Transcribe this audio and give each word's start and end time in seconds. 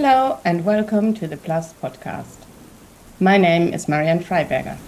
Hello 0.00 0.38
and 0.44 0.64
welcome 0.64 1.12
to 1.14 1.26
the 1.26 1.36
Plus 1.36 1.72
podcast. 1.72 2.36
My 3.18 3.36
name 3.36 3.74
is 3.74 3.88
Marianne 3.88 4.20
Freiberger. 4.20 4.78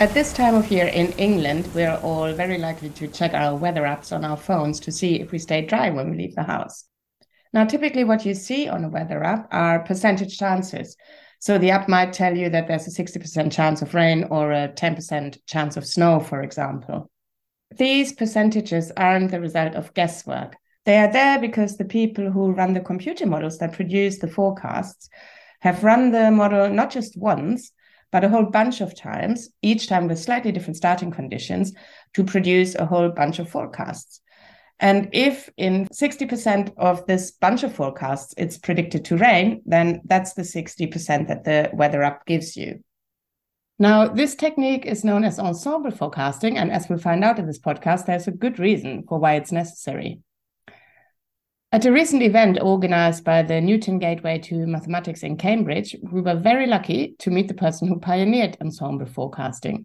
At 0.00 0.14
this 0.14 0.32
time 0.32 0.54
of 0.54 0.70
year 0.70 0.86
in 0.86 1.12
England, 1.18 1.68
we 1.74 1.82
are 1.82 1.98
all 1.98 2.32
very 2.32 2.56
likely 2.56 2.88
to 2.88 3.06
check 3.06 3.34
our 3.34 3.54
weather 3.54 3.82
apps 3.82 4.10
on 4.10 4.24
our 4.24 4.38
phones 4.38 4.80
to 4.80 4.90
see 4.90 5.20
if 5.20 5.32
we 5.32 5.38
stay 5.38 5.60
dry 5.60 5.90
when 5.90 6.10
we 6.10 6.16
leave 6.16 6.36
the 6.36 6.42
house. 6.42 6.86
Now, 7.52 7.66
typically, 7.66 8.04
what 8.04 8.24
you 8.24 8.32
see 8.32 8.66
on 8.66 8.82
a 8.82 8.88
weather 8.88 9.22
app 9.22 9.46
are 9.52 9.80
percentage 9.80 10.38
chances. 10.38 10.96
So 11.38 11.58
the 11.58 11.70
app 11.70 11.88
might 11.88 12.12
tell 12.12 12.36
you 12.36 12.50
that 12.50 12.66
there's 12.66 12.86
a 12.86 13.02
60% 13.02 13.52
chance 13.52 13.82
of 13.82 13.94
rain 13.94 14.24
or 14.30 14.52
a 14.52 14.68
10% 14.68 15.38
chance 15.46 15.76
of 15.76 15.86
snow, 15.86 16.20
for 16.20 16.42
example. 16.42 17.10
These 17.76 18.12
percentages 18.12 18.92
aren't 18.96 19.30
the 19.30 19.40
result 19.40 19.74
of 19.74 19.94
guesswork. 19.94 20.56
They 20.84 20.98
are 20.98 21.12
there 21.12 21.38
because 21.38 21.76
the 21.76 21.84
people 21.84 22.30
who 22.30 22.52
run 22.52 22.72
the 22.72 22.80
computer 22.80 23.26
models 23.26 23.58
that 23.58 23.72
produce 23.72 24.18
the 24.18 24.28
forecasts 24.28 25.08
have 25.60 25.84
run 25.84 26.12
the 26.12 26.30
model 26.30 26.70
not 26.70 26.90
just 26.90 27.16
once, 27.16 27.72
but 28.12 28.24
a 28.24 28.28
whole 28.28 28.44
bunch 28.44 28.80
of 28.80 28.94
times, 28.94 29.48
each 29.62 29.88
time 29.88 30.06
with 30.06 30.18
slightly 30.18 30.52
different 30.52 30.76
starting 30.76 31.10
conditions, 31.10 31.72
to 32.14 32.24
produce 32.24 32.74
a 32.76 32.86
whole 32.86 33.08
bunch 33.08 33.40
of 33.40 33.50
forecasts. 33.50 34.20
And 34.78 35.08
if 35.12 35.48
in 35.56 35.86
60% 35.86 36.72
of 36.76 37.06
this 37.06 37.30
bunch 37.30 37.62
of 37.62 37.74
forecasts 37.74 38.34
it's 38.36 38.58
predicted 38.58 39.04
to 39.06 39.16
rain, 39.16 39.62
then 39.64 40.02
that's 40.04 40.34
the 40.34 40.42
60% 40.42 41.28
that 41.28 41.44
the 41.44 41.70
weather 41.72 42.02
app 42.02 42.26
gives 42.26 42.56
you. 42.56 42.82
Now, 43.78 44.08
this 44.08 44.34
technique 44.34 44.86
is 44.86 45.04
known 45.04 45.24
as 45.24 45.38
ensemble 45.38 45.90
forecasting. 45.90 46.56
And 46.56 46.70
as 46.70 46.88
we'll 46.88 46.98
find 46.98 47.22
out 47.22 47.38
in 47.38 47.46
this 47.46 47.58
podcast, 47.58 48.06
there's 48.06 48.26
a 48.26 48.32
good 48.32 48.58
reason 48.58 49.04
for 49.06 49.18
why 49.18 49.34
it's 49.34 49.52
necessary. 49.52 50.20
At 51.72 51.84
a 51.84 51.92
recent 51.92 52.22
event 52.22 52.58
organized 52.62 53.24
by 53.24 53.42
the 53.42 53.60
Newton 53.60 53.98
Gateway 53.98 54.38
to 54.38 54.66
Mathematics 54.66 55.22
in 55.22 55.36
Cambridge, 55.36 55.94
we 56.10 56.22
were 56.22 56.36
very 56.36 56.66
lucky 56.66 57.16
to 57.18 57.30
meet 57.30 57.48
the 57.48 57.54
person 57.54 57.88
who 57.88 57.98
pioneered 57.98 58.56
ensemble 58.60 59.06
forecasting. 59.06 59.84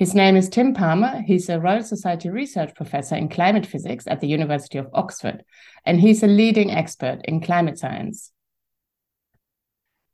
His 0.00 0.14
name 0.14 0.34
is 0.34 0.48
Tim 0.48 0.72
Palmer. 0.72 1.20
He's 1.26 1.50
a 1.50 1.60
Royal 1.60 1.82
Society 1.82 2.30
research 2.30 2.74
professor 2.74 3.16
in 3.16 3.28
climate 3.28 3.66
physics 3.66 4.06
at 4.06 4.22
the 4.22 4.28
University 4.28 4.78
of 4.78 4.88
Oxford, 4.94 5.44
and 5.84 6.00
he's 6.00 6.22
a 6.22 6.26
leading 6.26 6.70
expert 6.70 7.20
in 7.24 7.42
climate 7.42 7.78
science. 7.78 8.32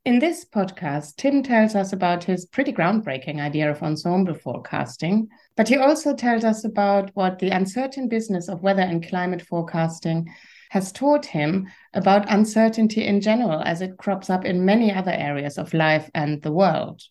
In 0.03 0.19
this 0.19 0.43
podcast, 0.43 1.15
Tim 1.15 1.41
tells 1.41 1.73
us 1.73 1.93
about 1.93 2.25
his 2.25 2.45
pretty 2.45 2.73
groundbreaking 2.73 3.39
idea 3.39 3.71
of 3.71 3.81
ensemble 3.81 4.33
forecasting, 4.33 5.29
but 5.55 5.69
he 5.69 5.77
also 5.77 6.13
tells 6.13 6.43
us 6.43 6.65
about 6.65 7.11
what 7.13 7.39
the 7.39 7.51
uncertain 7.51 8.09
business 8.09 8.49
of 8.49 8.61
weather 8.63 8.81
and 8.81 9.07
climate 9.07 9.41
forecasting 9.41 10.27
has 10.69 10.91
taught 10.91 11.25
him 11.25 11.65
about 11.93 12.29
uncertainty 12.29 13.05
in 13.05 13.21
general 13.21 13.61
as 13.61 13.79
it 13.79 13.95
crops 13.95 14.29
up 14.29 14.43
in 14.43 14.65
many 14.65 14.91
other 14.91 15.13
areas 15.13 15.57
of 15.57 15.73
life 15.73 16.11
and 16.13 16.41
the 16.41 16.51
world. 16.51 17.01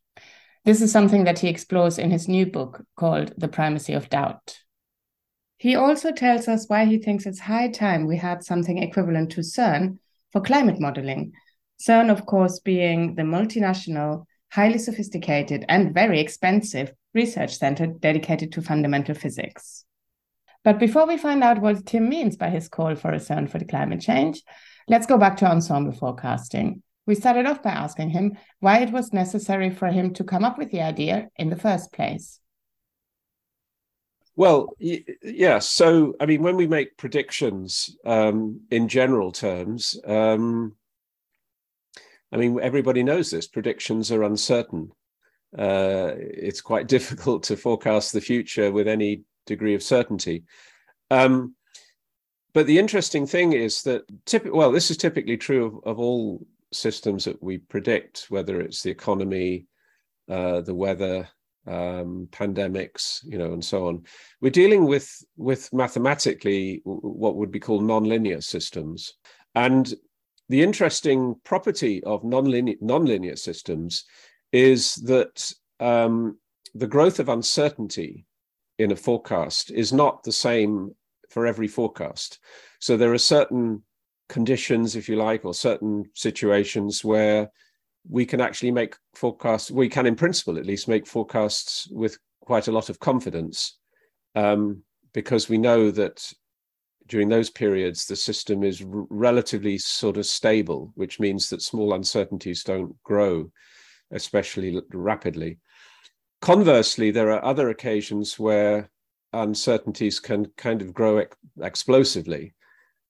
This 0.67 0.83
is 0.83 0.91
something 0.91 1.22
that 1.25 1.39
he 1.39 1.48
explores 1.48 1.97
in 1.97 2.11
his 2.11 2.27
new 2.27 2.45
book 2.45 2.84
called 2.97 3.33
The 3.39 3.47
Primacy 3.47 3.92
of 3.92 4.11
Doubt. 4.11 4.59
He 5.59 5.77
also 5.77 6.11
tells 6.11 6.48
us 6.48 6.69
why 6.69 6.86
he 6.86 6.98
thinks 6.98 7.25
it's 7.25 7.39
high 7.39 7.69
time 7.69 8.05
we 8.05 8.17
had 8.17 8.42
something 8.42 8.78
equivalent 8.78 9.31
to 9.31 9.42
CERN 9.42 10.00
for 10.33 10.41
climate 10.41 10.81
modeling. 10.81 11.34
CERN, 11.81 12.11
of 12.11 12.27
course, 12.27 12.59
being 12.59 13.14
the 13.14 13.22
multinational, 13.22 14.25
highly 14.50 14.78
sophisticated, 14.78 15.64
and 15.69 15.94
very 15.94 16.19
expensive 16.19 16.92
research 17.14 17.56
center 17.56 17.87
dedicated 17.87 18.50
to 18.50 18.61
fundamental 18.61 19.14
physics. 19.14 19.84
But 20.65 20.81
before 20.81 21.06
we 21.06 21.16
find 21.16 21.44
out 21.44 21.60
what 21.60 21.87
Tim 21.87 22.09
means 22.09 22.37
by 22.37 22.50
his 22.50 22.69
call 22.69 22.97
for 22.97 23.12
a 23.12 23.21
CERN 23.21 23.48
for 23.48 23.60
the 23.60 23.66
climate 23.66 24.00
change, 24.00 24.43
let's 24.88 25.06
go 25.06 25.16
back 25.16 25.37
to 25.37 25.47
ensemble 25.47 25.93
forecasting. 25.93 26.83
We 27.06 27.15
started 27.15 27.47
off 27.47 27.62
by 27.62 27.71
asking 27.71 28.11
him 28.11 28.37
why 28.61 28.81
it 28.81 28.91
was 28.91 29.12
necessary 29.12 29.71
for 29.71 29.89
him 29.89 30.12
to 30.15 30.25
come 30.25 30.44
up 30.44 30.59
with 30.59 30.71
the 30.72 30.83
idea 30.83 31.28
in 31.37 31.50
the 31.50 31.56
first 31.56 31.93
place. 31.93 32.41
Well, 34.34 34.75
yeah. 34.78 35.61
So, 35.61 36.15
I 36.21 36.27
mean, 36.27 36.43
when 36.43 36.56
we 36.56 36.66
make 36.66 36.99
predictions 36.99 37.97
um, 38.05 38.61
in 38.71 38.89
general 38.89 39.33
terms, 39.33 39.99
um, 40.06 40.75
I 42.31 42.37
mean, 42.37 42.61
everybody 42.61 43.03
knows 43.03 43.31
this 43.31 43.47
predictions 43.47 44.12
are 44.12 44.25
uncertain. 44.25 44.91
Uh, 45.56 46.12
it's 46.19 46.61
quite 46.61 46.87
difficult 46.97 47.45
to 47.45 47.56
forecast 47.56 48.12
the 48.12 48.21
future 48.21 48.71
with 48.71 48.89
any 48.89 49.22
degree 49.47 49.75
of 49.75 49.83
certainty. 49.83 50.45
Um, 51.11 51.55
but 52.53 52.66
the 52.66 52.78
interesting 52.78 53.27
thing 53.27 53.53
is 53.53 53.83
that, 53.83 54.03
typ- 54.27 54.53
well, 54.53 54.72
this 54.72 54.91
is 54.91 54.97
typically 54.97 55.37
true 55.37 55.66
of, 55.66 55.93
of 55.93 55.99
all 55.99 56.47
systems 56.76 57.25
that 57.25 57.42
we 57.42 57.59
predict, 57.59 58.26
whether 58.28 58.60
it's 58.60 58.82
the 58.82 58.91
economy, 58.91 59.66
uh, 60.28 60.60
the 60.60 60.75
weather, 60.75 61.28
um, 61.66 62.28
pandemics, 62.31 63.20
you 63.25 63.38
know, 63.38 63.53
and 63.53 63.64
so 63.64 63.88
on. 63.88 64.04
We're 64.41 64.50
dealing 64.50 64.86
with 64.86 65.10
with 65.36 65.72
mathematically 65.72 66.81
what 66.84 67.36
would 67.36 67.50
be 67.50 67.60
called 67.60 67.82
nonlinear 67.82 68.42
systems, 68.42 69.15
and 69.54 69.92
the 70.48 70.62
interesting 70.62 71.34
property 71.44 72.03
of 72.04 72.22
nonlinear 72.22 72.81
nonlinear 72.81 73.38
systems 73.38 74.04
is 74.53 74.94
that 74.97 75.53
um, 75.81 76.38
the 76.75 76.86
growth 76.86 77.19
of 77.19 77.28
uncertainty 77.28 78.26
in 78.78 78.92
a 78.92 78.97
forecast 78.97 79.70
is 79.70 79.92
not 79.92 80.22
the 80.22 80.32
same 80.32 80.94
for 81.31 81.47
every 81.47 81.69
forecast. 81.69 82.38
So 82.81 82.97
there 82.97 83.12
are 83.12 83.19
certain 83.19 83.82
conditions, 84.28 84.97
if 84.97 85.09
you 85.09 85.16
like, 85.16 85.44
or 85.44 85.54
certain 85.54 86.04
situations 86.14 87.04
where 87.04 87.50
we 88.09 88.25
can 88.25 88.41
actually 88.41 88.70
make 88.70 88.97
forecasts. 89.14 89.70
We 89.70 89.88
can, 89.88 90.06
in 90.06 90.16
principle, 90.16 90.59
at 90.59 90.66
least, 90.66 90.88
make 90.88 91.06
forecasts 91.06 91.88
with 91.91 92.19
quite 92.41 92.69
a 92.69 92.72
lot 92.72 92.88
of 92.88 93.00
confidence, 93.00 93.78
um, 94.34 94.82
because 95.12 95.48
we 95.48 95.59
know 95.59 95.91
that 95.91 96.32
during 97.09 97.28
those 97.28 97.50
periods 97.50 98.06
the 98.06 98.16
system 98.16 98.62
is 98.62 98.82
r- 98.82 99.06
relatively 99.10 99.78
sort 99.78 100.16
of 100.16 100.26
stable, 100.26 100.92
which 100.94 101.20
means 101.20 101.48
that 101.48 101.62
small 101.62 101.94
uncertainties 101.94 102.62
don't 102.65 103.00
grow, 103.03 103.50
especially 104.10 104.81
rapidly. 104.92 105.59
Conversely, 106.41 107.10
there 107.10 107.31
are 107.31 107.44
other 107.44 107.70
occasions 107.70 108.38
where 108.38 108.91
uncertainties 109.32 110.20
can 110.20 110.47
kind 110.56 110.82
of 110.82 110.94
grow 110.94 111.19
ex- 111.19 111.36
explosively 111.60 112.54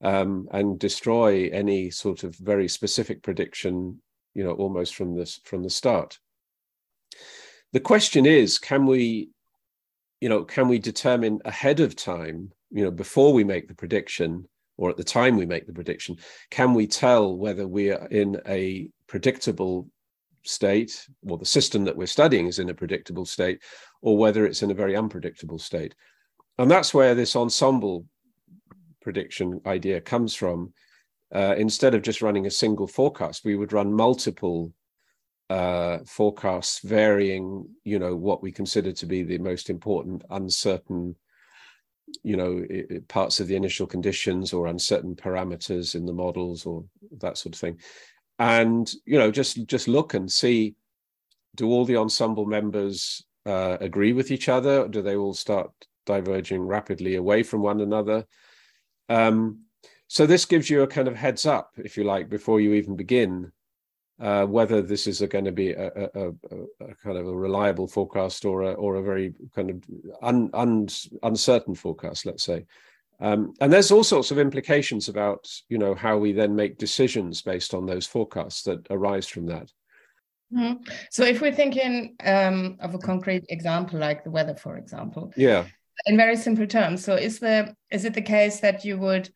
um, 0.02 0.48
and 0.52 0.78
destroy 0.78 1.48
any 1.52 1.90
sort 1.90 2.24
of 2.24 2.34
very 2.36 2.68
specific 2.68 3.22
prediction, 3.22 4.00
you 4.34 4.44
know, 4.44 4.52
almost 4.52 4.94
from 4.94 5.14
this 5.14 5.40
from 5.44 5.62
the 5.62 5.70
start. 5.70 6.18
The 7.72 7.80
question 7.80 8.26
is, 8.26 8.58
can 8.58 8.86
we, 8.86 9.30
you 10.20 10.28
know, 10.28 10.44
can 10.44 10.68
we 10.68 10.78
determine 10.78 11.40
ahead 11.44 11.80
of 11.80 11.96
time, 11.96 12.52
you 12.70 12.84
know, 12.84 12.90
before 12.90 13.32
we 13.32 13.44
make 13.44 13.68
the 13.68 13.74
prediction 13.74 14.46
or 14.78 14.90
at 14.90 14.96
the 14.96 15.04
time 15.04 15.36
we 15.36 15.46
make 15.46 15.66
the 15.66 15.72
prediction, 15.72 16.16
can 16.50 16.74
we 16.74 16.86
tell 16.86 17.34
whether 17.36 17.66
we 17.66 17.90
are 17.90 18.06
in 18.08 18.40
a 18.46 18.88
predictable 19.06 19.88
state, 20.42 21.08
or 21.28 21.38
the 21.38 21.44
system 21.44 21.84
that 21.84 21.96
we're 21.96 22.06
studying 22.06 22.46
is 22.46 22.58
in 22.58 22.68
a 22.68 22.74
predictable 22.74 23.24
state, 23.24 23.62
or 24.02 24.16
whether 24.16 24.46
it's 24.46 24.62
in 24.62 24.70
a 24.70 24.74
very 24.74 24.94
unpredictable 24.94 25.58
state? 25.58 25.94
And 26.58 26.70
that's 26.70 26.94
where 26.94 27.14
this 27.14 27.36
ensemble 27.36 28.06
prediction 29.06 29.60
idea 29.66 30.00
comes 30.00 30.34
from. 30.34 30.72
Uh, 31.32 31.54
instead 31.56 31.94
of 31.94 32.02
just 32.02 32.22
running 32.22 32.46
a 32.46 32.50
single 32.50 32.88
forecast, 32.88 33.44
we 33.44 33.54
would 33.54 33.72
run 33.72 33.92
multiple 33.92 34.72
uh, 35.48 35.98
forecasts 36.04 36.80
varying, 36.80 37.68
you 37.84 38.00
know, 38.00 38.16
what 38.16 38.42
we 38.42 38.50
consider 38.50 38.90
to 38.92 39.06
be 39.06 39.22
the 39.22 39.38
most 39.38 39.70
important 39.70 40.24
uncertain, 40.30 41.14
you 42.24 42.36
know, 42.36 42.66
parts 43.06 43.38
of 43.38 43.46
the 43.46 43.54
initial 43.54 43.86
conditions 43.86 44.52
or 44.52 44.66
uncertain 44.66 45.14
parameters 45.14 45.94
in 45.94 46.04
the 46.04 46.12
models 46.24 46.66
or 46.66 46.84
that 47.20 47.38
sort 47.38 47.54
of 47.54 47.60
thing. 47.60 47.78
And, 48.40 48.90
you 49.04 49.18
know, 49.20 49.30
just 49.30 49.66
just 49.66 49.86
look 49.86 50.14
and 50.14 50.30
see, 50.30 50.74
do 51.54 51.68
all 51.68 51.84
the 51.84 51.96
ensemble 51.96 52.44
members 52.44 53.24
uh, 53.46 53.76
agree 53.80 54.12
with 54.12 54.32
each 54.32 54.48
other? 54.48 54.88
Do 54.88 55.00
they 55.00 55.14
all 55.14 55.34
start 55.34 55.70
diverging 56.06 56.62
rapidly 56.62 57.14
away 57.14 57.44
from 57.44 57.62
one 57.62 57.80
another? 57.80 58.26
Um, 59.08 59.62
so 60.08 60.26
this 60.26 60.44
gives 60.44 60.70
you 60.70 60.82
a 60.82 60.86
kind 60.86 61.08
of 61.08 61.16
heads 61.16 61.46
up, 61.46 61.72
if 61.76 61.96
you 61.96 62.04
like, 62.04 62.28
before 62.28 62.60
you 62.60 62.74
even 62.74 62.96
begin, 62.96 63.52
uh, 64.20 64.46
whether 64.46 64.80
this 64.80 65.06
is 65.06 65.20
going 65.20 65.44
to 65.44 65.52
be 65.52 65.72
a, 65.72 65.86
a, 65.88 66.08
a, 66.14 66.28
a, 66.80 66.94
kind 67.02 67.18
of 67.18 67.26
a 67.26 67.36
reliable 67.36 67.86
forecast 67.86 68.44
or 68.44 68.62
a, 68.62 68.72
or 68.72 68.96
a 68.96 69.02
very 69.02 69.34
kind 69.54 69.70
of 69.70 69.84
un, 70.22 70.50
un, 70.54 70.88
uncertain 71.22 71.74
forecast, 71.74 72.24
let's 72.24 72.44
say. 72.44 72.64
Um, 73.20 73.54
and 73.60 73.72
there's 73.72 73.90
all 73.90 74.04
sorts 74.04 74.30
of 74.30 74.38
implications 74.38 75.08
about, 75.08 75.50
you 75.68 75.78
know, 75.78 75.94
how 75.94 76.18
we 76.18 76.32
then 76.32 76.54
make 76.54 76.78
decisions 76.78 77.42
based 77.42 77.74
on 77.74 77.86
those 77.86 78.06
forecasts 78.06 78.62
that 78.64 78.86
arise 78.90 79.26
from 79.26 79.46
that. 79.46 79.70
Mm-hmm. 80.54 80.82
So 81.10 81.24
if 81.24 81.40
we're 81.40 81.54
thinking 81.54 82.14
um, 82.24 82.76
of 82.80 82.94
a 82.94 82.98
concrete 82.98 83.44
example, 83.48 83.98
like 83.98 84.22
the 84.22 84.30
weather, 84.30 84.54
for 84.54 84.76
example, 84.76 85.32
yeah, 85.36 85.64
in 86.04 86.16
very 86.16 86.36
simple 86.36 86.66
terms, 86.66 87.04
so 87.04 87.14
is 87.14 87.38
the 87.38 87.74
is 87.90 88.04
it 88.04 88.14
the 88.14 88.22
case 88.22 88.60
that 88.60 88.84
you 88.84 88.98
would, 88.98 89.30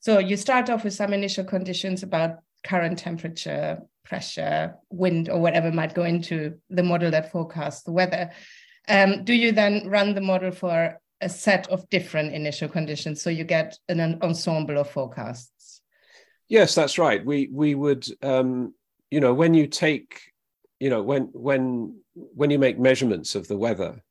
so 0.00 0.18
you 0.18 0.36
start 0.36 0.70
off 0.70 0.84
with 0.84 0.94
some 0.94 1.12
initial 1.12 1.44
conditions 1.44 2.02
about 2.02 2.38
current 2.64 2.98
temperature, 2.98 3.82
pressure, 4.04 4.76
wind, 4.90 5.28
or 5.28 5.40
whatever 5.40 5.70
might 5.70 5.94
go 5.94 6.04
into 6.04 6.58
the 6.70 6.82
model 6.82 7.10
that 7.10 7.30
forecasts 7.30 7.82
the 7.82 7.92
weather. 7.92 8.30
Um, 8.88 9.24
do 9.24 9.34
you 9.34 9.52
then 9.52 9.88
run 9.88 10.14
the 10.14 10.20
model 10.20 10.50
for 10.50 11.00
a 11.20 11.28
set 11.28 11.68
of 11.68 11.88
different 11.90 12.32
initial 12.32 12.68
conditions 12.68 13.20
so 13.20 13.30
you 13.30 13.44
get 13.44 13.78
an 13.88 14.18
ensemble 14.22 14.78
of 14.78 14.90
forecasts? 14.90 15.82
Yes, 16.48 16.74
that's 16.74 16.98
right. 16.98 17.24
We 17.24 17.48
we 17.52 17.74
would 17.74 18.06
um, 18.22 18.74
you 19.10 19.20
know 19.20 19.34
when 19.34 19.54
you 19.54 19.66
take 19.66 20.20
you 20.80 20.90
know 20.90 21.02
when 21.02 21.24
when 21.32 22.00
when 22.14 22.50
you 22.50 22.58
make 22.58 22.78
measurements 22.78 23.34
of 23.34 23.46
the 23.46 23.56
weather 23.56 24.02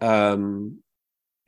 um 0.00 0.78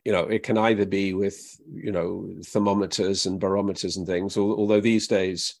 you 0.05 0.11
know 0.11 0.23
it 0.23 0.43
can 0.43 0.57
either 0.57 0.85
be 0.85 1.13
with 1.13 1.59
you 1.71 1.91
know 1.91 2.27
thermometers 2.45 3.25
and 3.25 3.39
barometers 3.39 3.97
and 3.97 4.07
things 4.07 4.37
although 4.37 4.81
these 4.81 5.07
days 5.07 5.59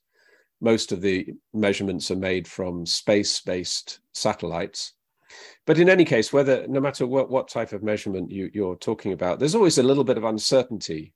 most 0.61 0.91
of 0.91 1.01
the 1.01 1.33
measurements 1.53 2.11
are 2.11 2.15
made 2.15 2.47
from 2.47 2.85
space 2.85 3.39
based 3.41 3.99
satellites. 4.13 4.93
But 5.65 5.79
in 5.79 5.89
any 5.89 6.05
case 6.05 6.33
whether 6.33 6.67
no 6.67 6.79
matter 6.79 7.05
what 7.05 7.29
what 7.29 7.47
type 7.47 7.71
of 7.71 7.83
measurement 7.83 8.31
you, 8.31 8.49
you're 8.53 8.75
talking 8.75 9.13
about 9.13 9.39
there's 9.39 9.55
always 9.55 9.77
a 9.77 9.83
little 9.83 10.03
bit 10.03 10.17
of 10.17 10.23
uncertainty 10.23 11.13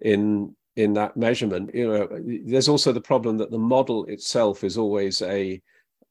in 0.00 0.56
in 0.76 0.94
that 0.94 1.16
measurement. 1.16 1.74
You 1.74 1.88
know 1.88 2.08
there's 2.46 2.68
also 2.68 2.92
the 2.92 3.00
problem 3.00 3.36
that 3.38 3.50
the 3.50 3.58
model 3.58 4.06
itself 4.06 4.64
is 4.64 4.78
always 4.78 5.20
a 5.22 5.60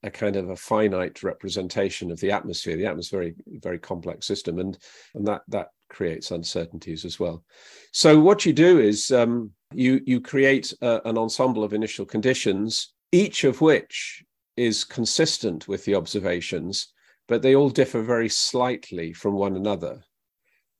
a 0.02 0.10
kind 0.10 0.36
of 0.36 0.50
a 0.50 0.56
finite 0.56 1.22
representation 1.22 2.10
of 2.10 2.20
the 2.20 2.30
atmosphere. 2.30 2.76
The 2.76 2.86
atmosphere 2.86 3.22
is 3.22 3.34
a 3.34 3.46
very, 3.46 3.58
very 3.60 3.78
complex 3.78 4.26
system, 4.26 4.58
and 4.58 4.78
and 5.14 5.26
that 5.26 5.42
that 5.48 5.68
creates 5.88 6.30
uncertainties 6.30 7.04
as 7.04 7.18
well. 7.18 7.44
So 7.92 8.20
what 8.20 8.46
you 8.46 8.52
do 8.52 8.78
is 8.78 9.10
um, 9.10 9.50
you 9.72 10.00
you 10.06 10.20
create 10.20 10.72
a, 10.80 11.00
an 11.08 11.18
ensemble 11.18 11.64
of 11.64 11.72
initial 11.72 12.06
conditions, 12.06 12.94
each 13.12 13.44
of 13.44 13.60
which 13.60 14.24
is 14.56 14.84
consistent 14.84 15.68
with 15.68 15.84
the 15.84 15.94
observations, 15.94 16.92
but 17.28 17.42
they 17.42 17.54
all 17.54 17.70
differ 17.70 18.02
very 18.02 18.28
slightly 18.28 19.12
from 19.12 19.34
one 19.34 19.56
another. 19.56 20.02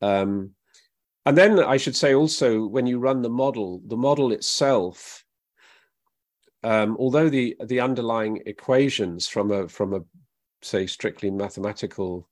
Um, 0.02 0.50
and 1.26 1.36
then 1.36 1.58
I 1.60 1.76
should 1.76 1.96
say 1.96 2.14
also, 2.14 2.66
when 2.66 2.86
you 2.86 2.98
run 2.98 3.22
the 3.22 3.28
model, 3.28 3.82
the 3.86 3.96
model 3.96 4.32
itself 4.32 5.24
um, 6.62 6.96
although 6.98 7.28
the 7.28 7.56
the 7.64 7.80
underlying 7.80 8.42
equations 8.46 9.26
from 9.26 9.50
a 9.50 9.68
from 9.68 9.94
a 9.94 10.00
say 10.62 10.86
strictly 10.86 11.30
mathematical 11.30 12.28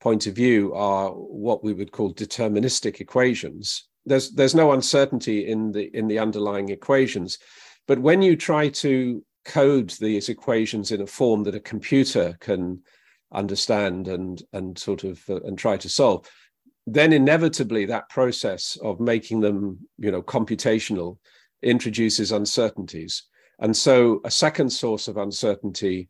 point 0.00 0.26
of 0.26 0.34
view 0.34 0.72
are 0.74 1.10
what 1.10 1.62
we 1.62 1.72
would 1.72 1.92
call 1.92 2.12
deterministic 2.14 3.00
equations 3.00 3.88
there's 4.06 4.30
there's 4.30 4.54
no 4.54 4.72
uncertainty 4.72 5.46
in 5.46 5.72
the 5.72 5.94
in 5.96 6.08
the 6.08 6.18
underlying 6.18 6.68
equations. 6.70 7.38
But 7.86 7.98
when 7.98 8.22
you 8.22 8.36
try 8.36 8.68
to 8.68 9.24
code 9.44 9.90
these 10.00 10.28
equations 10.28 10.92
in 10.92 11.00
a 11.00 11.06
form 11.06 11.44
that 11.44 11.54
a 11.54 11.60
computer 11.60 12.36
can 12.40 12.82
understand 13.32 14.08
and 14.08 14.42
and 14.52 14.78
sort 14.78 15.04
of 15.04 15.22
uh, 15.28 15.40
and 15.42 15.58
try 15.58 15.76
to 15.76 15.88
solve 15.88 16.28
then 16.86 17.12
inevitably 17.12 17.84
that 17.84 18.08
process 18.08 18.76
of 18.82 18.98
making 18.98 19.40
them 19.40 19.78
you 19.98 20.10
know 20.10 20.20
computational 20.20 21.16
introduces 21.62 22.32
uncertainties 22.32 23.24
and 23.60 23.76
so, 23.76 24.20
a 24.24 24.30
second 24.30 24.70
source 24.70 25.06
of 25.08 25.16
uncertainty, 25.16 26.08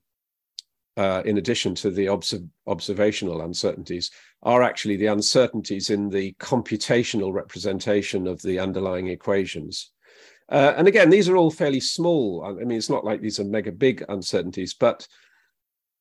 uh, 0.96 1.22
in 1.24 1.38
addition 1.38 1.74
to 1.76 1.90
the 1.90 2.06
observ- 2.06 2.48
observational 2.66 3.42
uncertainties, 3.42 4.10
are 4.42 4.62
actually 4.62 4.96
the 4.96 5.06
uncertainties 5.06 5.90
in 5.90 6.08
the 6.08 6.32
computational 6.34 7.32
representation 7.32 8.26
of 8.26 8.40
the 8.42 8.58
underlying 8.58 9.08
equations. 9.08 9.90
Uh, 10.48 10.74
and 10.76 10.88
again, 10.88 11.10
these 11.10 11.28
are 11.28 11.36
all 11.36 11.50
fairly 11.50 11.80
small. 11.80 12.44
I 12.44 12.52
mean, 12.52 12.78
it's 12.78 12.90
not 12.90 13.04
like 13.04 13.20
these 13.20 13.38
are 13.38 13.44
mega 13.44 13.70
big 13.70 14.04
uncertainties, 14.08 14.74
but 14.74 15.06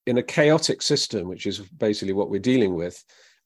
in 0.07 0.17
a 0.17 0.23
chaotic 0.23 0.81
system, 0.81 1.27
which 1.27 1.45
is 1.45 1.59
basically 1.59 2.13
what 2.13 2.29
we're 2.29 2.39
dealing 2.39 2.73
with, 2.73 3.03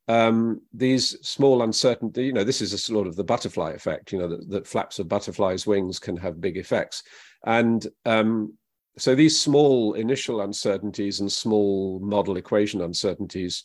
um, 0.07 0.61
these 0.73 1.17
small 1.21 1.61
uncertainty, 1.61 2.25
you 2.25 2.33
know, 2.33 2.43
this 2.43 2.61
is 2.61 2.73
a 2.73 2.77
sort 2.77 3.07
of 3.07 3.15
the 3.15 3.23
butterfly 3.23 3.71
effect, 3.71 4.11
you 4.11 4.19
know, 4.19 4.27
that, 4.27 4.49
that 4.49 4.67
flaps 4.67 4.99
of 4.99 5.07
butterflies' 5.07 5.65
wings 5.65 5.99
can 5.99 6.17
have 6.17 6.41
big 6.41 6.57
effects. 6.57 7.03
And 7.45 7.85
um, 8.05 8.57
so 8.97 9.15
these 9.15 9.39
small 9.39 9.93
initial 9.93 10.41
uncertainties 10.41 11.19
and 11.19 11.31
small 11.31 11.99
model 11.99 12.37
equation 12.37 12.81
uncertainties 12.81 13.63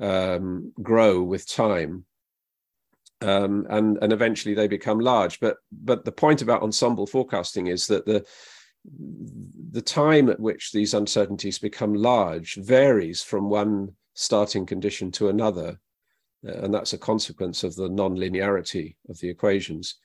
um, 0.00 0.72
grow 0.82 1.22
with 1.22 1.48
time. 1.48 2.04
Um, 3.20 3.66
and 3.68 3.98
and 4.00 4.12
eventually 4.12 4.54
they 4.54 4.68
become 4.68 5.00
large. 5.00 5.40
But 5.40 5.56
but 5.72 6.04
the 6.04 6.12
point 6.12 6.40
about 6.40 6.62
ensemble 6.62 7.06
forecasting 7.06 7.66
is 7.66 7.88
that 7.88 8.06
the 8.06 8.24
the 9.72 9.82
time 9.82 10.28
at 10.28 10.38
which 10.38 10.70
these 10.70 10.94
uncertainties 10.94 11.58
become 11.58 11.94
large 11.94 12.54
varies 12.54 13.22
from 13.22 13.50
one 13.50 13.96
starting 14.18 14.66
condition 14.66 15.12
to 15.12 15.28
another. 15.28 15.78
Uh, 16.46 16.52
and 16.62 16.74
that's 16.74 16.92
a 16.92 16.98
consequence 16.98 17.62
of 17.62 17.76
the 17.76 17.88
non-linearity 17.88 18.96
of 19.08 19.18
the 19.20 19.28
equations. 19.28 19.96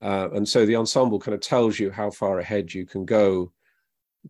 Uh, 0.00 0.28
and 0.34 0.48
so 0.48 0.64
the 0.64 0.76
ensemble 0.76 1.18
kind 1.18 1.34
of 1.34 1.40
tells 1.40 1.78
you 1.80 1.90
how 1.90 2.08
far 2.08 2.38
ahead 2.38 2.72
you 2.72 2.86
can 2.86 3.04
go 3.04 3.52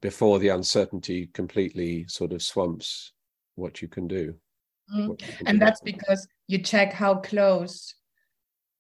before 0.00 0.38
the 0.38 0.48
uncertainty 0.48 1.28
completely 1.34 2.06
sort 2.08 2.32
of 2.32 2.42
swamps 2.42 3.12
what 3.56 3.82
you 3.82 3.88
can 3.88 4.08
do. 4.08 4.34
Mm. 4.94 5.20
And 5.44 5.60
that's 5.60 5.82
because 5.82 6.26
you 6.46 6.58
check 6.58 6.94
how 6.94 7.16
close 7.16 7.94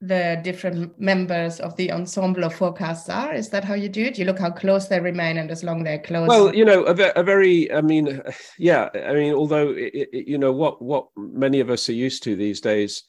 the 0.00 0.40
different 0.44 0.98
members 1.00 1.58
of 1.58 1.74
the 1.76 1.90
ensemble 1.90 2.44
of 2.44 2.54
forecasts 2.54 3.08
are? 3.08 3.32
Is 3.32 3.48
that 3.50 3.64
how 3.64 3.74
you 3.74 3.88
do 3.88 4.04
it? 4.04 4.18
You 4.18 4.26
look 4.26 4.38
how 4.38 4.50
close 4.50 4.88
they 4.88 5.00
remain, 5.00 5.38
and 5.38 5.50
as 5.50 5.64
long 5.64 5.84
they're 5.84 5.98
close. 5.98 6.28
Well, 6.28 6.54
you 6.54 6.64
know, 6.64 6.84
a, 6.84 7.12
a 7.16 7.22
very, 7.22 7.72
I 7.72 7.80
mean, 7.80 8.22
yeah, 8.58 8.88
I 8.94 9.14
mean, 9.14 9.34
although 9.34 9.70
it, 9.70 10.08
it, 10.12 10.28
you 10.28 10.38
know 10.38 10.52
what 10.52 10.82
what 10.82 11.06
many 11.16 11.60
of 11.60 11.70
us 11.70 11.88
are 11.88 11.94
used 11.94 12.22
to 12.24 12.36
these 12.36 12.60
days, 12.60 13.04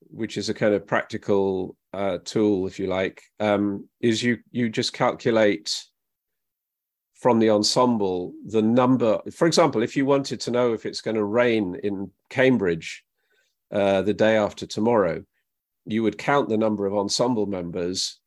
which 0.00 0.36
is 0.36 0.48
a 0.48 0.54
kind 0.54 0.74
of 0.74 0.86
practical 0.86 1.76
uh, 1.94 2.18
tool, 2.24 2.66
if 2.66 2.78
you 2.78 2.86
like, 2.86 3.22
um, 3.40 3.88
is 4.00 4.22
you 4.22 4.38
you 4.50 4.68
just 4.68 4.92
calculate 4.92 5.84
from 7.14 7.38
the 7.38 7.50
ensemble 7.50 8.32
the 8.46 8.62
number. 8.62 9.18
For 9.32 9.46
example, 9.46 9.82
if 9.82 9.96
you 9.96 10.04
wanted 10.04 10.40
to 10.42 10.50
know 10.50 10.74
if 10.74 10.84
it's 10.84 11.00
going 11.00 11.16
to 11.16 11.24
rain 11.24 11.74
in 11.82 12.10
Cambridge 12.28 13.02
uh, 13.72 14.02
the 14.02 14.14
day 14.14 14.36
after 14.36 14.66
tomorrow 14.66 15.24
you 15.88 16.02
would 16.02 16.18
count 16.18 16.48
the 16.48 16.56
number 16.56 16.86
of 16.86 16.94
ensemble 16.94 17.46
members 17.46 18.20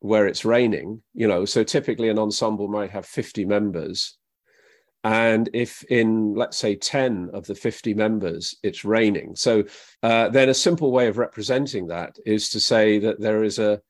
where 0.00 0.26
it's 0.26 0.44
raining 0.44 1.02
you 1.14 1.26
know 1.26 1.44
so 1.44 1.62
typically 1.64 2.08
an 2.08 2.18
ensemble 2.18 2.68
might 2.68 2.90
have 2.90 3.06
50 3.06 3.44
members. 3.44 4.18
And 5.02 5.50
if 5.52 5.84
in 5.84 6.34
let's 6.34 6.56
say 6.56 6.76
10 6.76 7.30
of 7.34 7.46
the 7.46 7.54
50 7.54 7.92
members 7.94 8.56
it's 8.62 8.84
raining. 8.84 9.36
So 9.36 9.64
uh, 10.02 10.30
then 10.30 10.48
a 10.48 10.54
simple 10.54 10.92
way 10.92 11.08
of 11.08 11.18
representing 11.18 11.88
that 11.88 12.16
is 12.24 12.48
to 12.50 12.60
say 12.60 12.98
that 13.00 13.20
there 13.20 13.44
is 13.44 13.58
a 13.58 13.80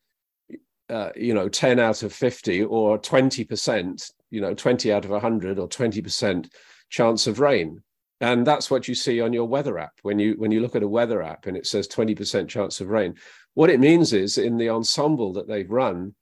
uh, 0.91 1.11
you 1.17 1.33
know 1.33 1.49
10 1.49 1.79
out 1.79 2.03
of 2.03 2.13
50 2.13 2.65
or 2.65 2.99
20% 2.99 4.11
you 4.31 4.41
know 4.41 4.55
20 4.55 4.93
out 4.93 5.05
of 5.05 5.11
100 5.13 5.59
or 5.59 5.69
20% 5.69 6.49
chance 6.91 7.27
of 7.27 7.41
rain 7.41 7.83
and 8.21 8.47
that's 8.47 8.71
what 8.71 8.89
you 8.89 8.95
see 8.95 9.21
on 9.21 9.33
your 9.33 9.47
weather 9.47 9.79
app. 9.79 9.93
When 10.03 10.19
you 10.19 10.35
when 10.39 10.51
you 10.51 10.61
look 10.61 10.77
at 10.77 10.83
a 10.83 10.89
weather 10.89 11.23
app 11.23 11.47
and 11.47 11.57
it 11.57 11.67
says 11.67 11.89
20% 11.89 12.49
chance 12.49 12.81
of 12.81 12.89
rain 12.89 13.17
what 13.55 13.71
it 13.71 13.81
means 13.81 14.13
is 14.13 14.37
in 14.37 14.57
the 14.59 14.69
ensemble 14.69 15.33
that 15.33 15.49
they've 15.49 15.71
run 15.71 16.15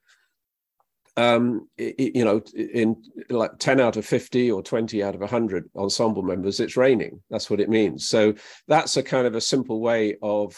um 1.18 1.68
it, 1.76 2.16
you 2.16 2.24
know 2.24 2.40
in 2.54 2.96
like 3.28 3.58
10 3.58 3.80
out 3.80 3.98
of 3.98 4.06
50 4.06 4.50
or 4.50 4.62
20 4.62 5.02
out 5.02 5.14
of 5.14 5.20
100 5.20 5.68
ensemble 5.76 6.22
members 6.22 6.60
it's 6.60 6.76
raining. 6.76 7.20
That's 7.28 7.50
what 7.50 7.60
it 7.60 7.68
means. 7.68 8.08
So 8.08 8.34
that's 8.66 8.96
a 8.96 9.02
kind 9.02 9.26
of 9.26 9.34
a 9.34 9.40
simple 9.40 9.80
way 9.80 10.16
of 10.22 10.56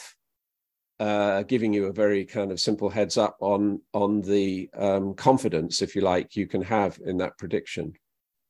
uh, 1.00 1.42
giving 1.42 1.72
you 1.72 1.86
a 1.86 1.92
very 1.92 2.24
kind 2.24 2.52
of 2.52 2.60
simple 2.60 2.88
heads 2.88 3.18
up 3.18 3.36
on 3.40 3.80
on 3.92 4.22
the 4.22 4.70
um, 4.78 5.14
confidence 5.14 5.82
if 5.82 5.96
you 5.96 6.02
like 6.02 6.36
you 6.36 6.46
can 6.46 6.62
have 6.62 7.00
in 7.04 7.16
that 7.16 7.36
prediction. 7.36 7.92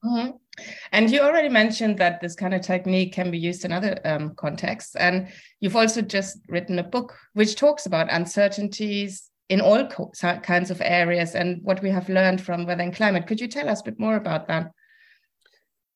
Mm-hmm. 0.05 0.37
And 0.93 1.11
you 1.11 1.21
already 1.21 1.49
mentioned 1.49 1.99
that 1.99 2.21
this 2.21 2.35
kind 2.35 2.55
of 2.55 2.61
technique 2.61 3.13
can 3.13 3.31
be 3.31 3.39
used 3.39 3.65
in 3.65 3.73
other 3.73 3.99
um, 4.05 4.35
contexts. 4.37 4.95
And 4.97 5.29
you've 5.61 5.77
also 5.77 6.01
just 6.03 6.39
written 6.49 6.79
a 6.79 6.85
book 6.85 7.15
which 7.33 7.57
talks 7.57 7.87
about 7.87 8.13
uncertainties 8.13 9.31
in 9.49 9.61
all 9.61 9.87
kinds 10.43 10.71
of 10.71 10.81
areas 10.81 11.35
and 11.35 11.63
what 11.63 11.83
we 11.83 11.91
have 11.91 12.09
learned 12.09 12.41
from 12.41 12.67
weather 12.67 12.83
and 12.83 12.95
climate. 12.95 13.27
Could 13.27 13.41
you 13.41 13.49
tell 13.49 13.69
us 13.69 13.81
a 13.81 13.85
bit 13.85 13.99
more 13.99 14.17
about 14.17 14.49
that? 14.49 14.71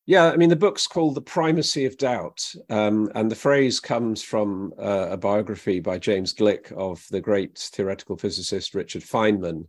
Yeah, 0.05 0.31
I 0.31 0.37
mean, 0.37 0.49
the 0.49 0.55
book's 0.55 0.87
called 0.87 1.15
The 1.15 1.21
Primacy 1.21 1.85
of 1.85 1.95
Doubt. 1.97 2.43
Um, 2.69 3.11
and 3.13 3.29
the 3.29 3.35
phrase 3.35 3.79
comes 3.79 4.23
from 4.23 4.73
uh, 4.79 5.09
a 5.11 5.17
biography 5.17 5.79
by 5.79 5.99
James 5.99 6.33
Gleick 6.33 6.71
of 6.71 7.05
the 7.11 7.21
great 7.21 7.57
theoretical 7.57 8.17
physicist 8.17 8.73
Richard 8.73 9.03
Feynman, 9.03 9.67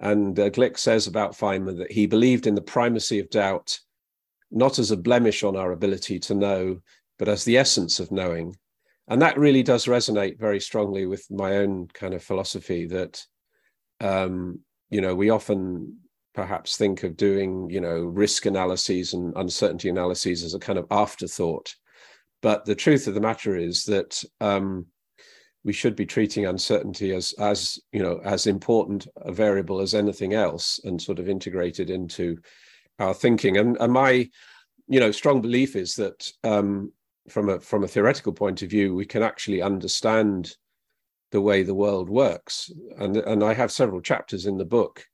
and 0.00 0.38
uh, 0.38 0.48
Gleick 0.48 0.78
says 0.78 1.06
about 1.06 1.32
Feynman 1.32 1.76
that 1.78 1.92
he 1.92 2.06
believed 2.06 2.46
in 2.46 2.54
the 2.54 2.62
primacy 2.62 3.18
of 3.18 3.28
doubt 3.28 3.78
not 4.50 4.78
as 4.78 4.90
a 4.90 4.96
blemish 4.96 5.42
on 5.42 5.56
our 5.56 5.72
ability 5.72 6.18
to 6.20 6.34
know, 6.34 6.80
but 7.18 7.28
as 7.28 7.44
the 7.44 7.56
essence 7.56 8.00
of 8.00 8.12
knowing. 8.12 8.56
And 9.08 9.22
that 9.22 9.38
really 9.38 9.62
does 9.62 9.86
resonate 9.86 10.38
very 10.38 10.60
strongly 10.60 11.06
with 11.06 11.26
my 11.30 11.56
own 11.56 11.88
kind 11.94 12.14
of 12.14 12.22
philosophy 12.22 12.86
that, 12.86 13.24
um, 14.00 14.60
you 14.90 15.00
know, 15.00 15.14
we 15.14 15.30
often 15.30 15.98
perhaps 16.34 16.76
think 16.76 17.02
of 17.02 17.16
doing, 17.16 17.68
you 17.70 17.80
know, 17.80 18.00
risk 18.00 18.46
analyses 18.46 19.14
and 19.14 19.32
uncertainty 19.36 19.88
analyses 19.88 20.44
as 20.44 20.54
a 20.54 20.58
kind 20.58 20.78
of 20.78 20.86
afterthought. 20.90 21.74
But 22.42 22.64
the 22.64 22.74
truth 22.74 23.06
of 23.06 23.14
the 23.14 23.20
matter 23.20 23.56
is 23.56 23.84
that 23.84 24.22
um, 24.40 24.86
we 25.64 25.72
should 25.72 25.96
be 25.96 26.06
treating 26.06 26.46
uncertainty 26.46 27.14
as 27.14 27.34
as 27.38 27.78
you 27.92 28.02
know 28.02 28.20
as 28.24 28.46
important 28.46 29.06
a 29.16 29.32
variable 29.32 29.80
as 29.80 29.94
anything 29.94 30.32
else 30.32 30.80
and 30.84 31.00
sort 31.00 31.18
of 31.18 31.28
integrated 31.28 31.90
into 31.90 32.38
our 32.98 33.14
thinking. 33.14 33.56
And, 33.56 33.76
and 33.80 33.92
my 33.92 34.28
you 34.88 35.00
know 35.00 35.10
strong 35.10 35.40
belief 35.40 35.76
is 35.76 35.94
that 35.96 36.30
um, 36.44 36.92
from 37.28 37.48
a 37.50 37.60
from 37.60 37.84
a 37.84 37.88
theoretical 37.88 38.32
point 38.32 38.62
of 38.62 38.70
view 38.70 38.94
we 38.94 39.04
can 39.04 39.22
actually 39.22 39.62
understand 39.62 40.56
the 41.30 41.40
way 41.40 41.62
the 41.62 41.74
world 41.74 42.08
works. 42.08 42.70
And 42.98 43.16
and 43.16 43.44
i 43.44 43.54
have 43.54 43.70
several 43.72 44.00
chapters 44.00 44.46
in 44.46 44.56
the 44.56 44.64
book 44.64 45.04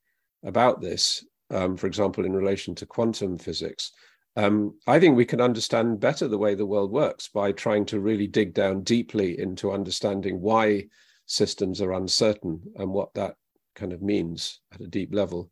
about 0.44 0.80
this 0.80 1.24
um, 1.50 1.76
for 1.76 1.86
example 1.86 2.24
in 2.24 2.32
relation 2.32 2.74
to 2.76 2.86
quantum 2.86 3.38
physics. 3.38 3.92
Um, 4.36 4.76
I 4.86 4.98
think 4.98 5.16
we 5.16 5.24
can 5.24 5.40
understand 5.40 6.00
better 6.00 6.26
the 6.26 6.38
way 6.38 6.56
the 6.56 6.66
world 6.66 6.90
works 6.90 7.28
by 7.28 7.52
trying 7.52 7.86
to 7.86 8.00
really 8.00 8.26
dig 8.26 8.52
down 8.52 8.82
deeply 8.82 9.38
into 9.38 9.70
understanding 9.70 10.40
why 10.40 10.86
systems 11.26 11.80
are 11.80 11.92
uncertain 11.92 12.60
and 12.76 12.90
what 12.90 13.14
that 13.14 13.36
kind 13.76 13.92
of 13.92 14.02
means 14.02 14.60
at 14.72 14.80
a 14.80 14.88
deep 14.88 15.14
level. 15.14 15.50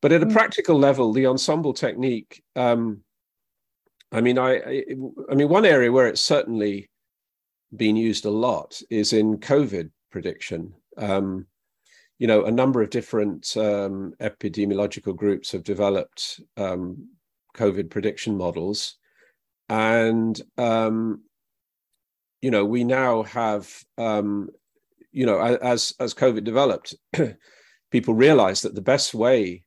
But 0.00 0.12
at 0.12 0.22
a 0.22 0.26
mm. 0.26 0.32
practical 0.32 0.78
level, 0.78 1.12
the 1.12 1.26
ensemble 1.26 1.72
technique, 1.72 2.42
um, 2.54 3.02
I 4.12 4.20
mean, 4.20 4.38
I, 4.38 4.56
I, 4.56 4.84
I 5.30 5.34
mean, 5.34 5.48
one 5.48 5.66
area 5.66 5.92
where 5.92 6.06
it's 6.06 6.20
certainly 6.20 6.88
been 7.76 7.96
used 7.96 8.24
a 8.24 8.30
lot 8.30 8.80
is 8.90 9.12
in 9.12 9.38
COVID 9.38 9.90
prediction. 10.10 10.72
Um, 10.96 11.46
you 12.18 12.26
know, 12.26 12.44
a 12.44 12.50
number 12.50 12.82
of 12.82 12.90
different 12.90 13.56
um, 13.56 14.12
epidemiological 14.20 15.14
groups 15.14 15.52
have 15.52 15.62
developed 15.62 16.40
um, 16.56 17.08
COVID 17.56 17.90
prediction 17.90 18.36
models. 18.36 18.96
And, 19.68 20.40
um, 20.56 21.22
you 22.40 22.50
know, 22.50 22.64
we 22.64 22.82
now 22.82 23.22
have, 23.24 23.70
um, 23.98 24.48
you 25.12 25.26
know, 25.26 25.38
as, 25.38 25.92
as 26.00 26.14
COVID 26.14 26.44
developed, 26.44 26.94
people 27.90 28.14
realized 28.14 28.64
that 28.64 28.74
the 28.74 28.80
best 28.80 29.14
way 29.14 29.64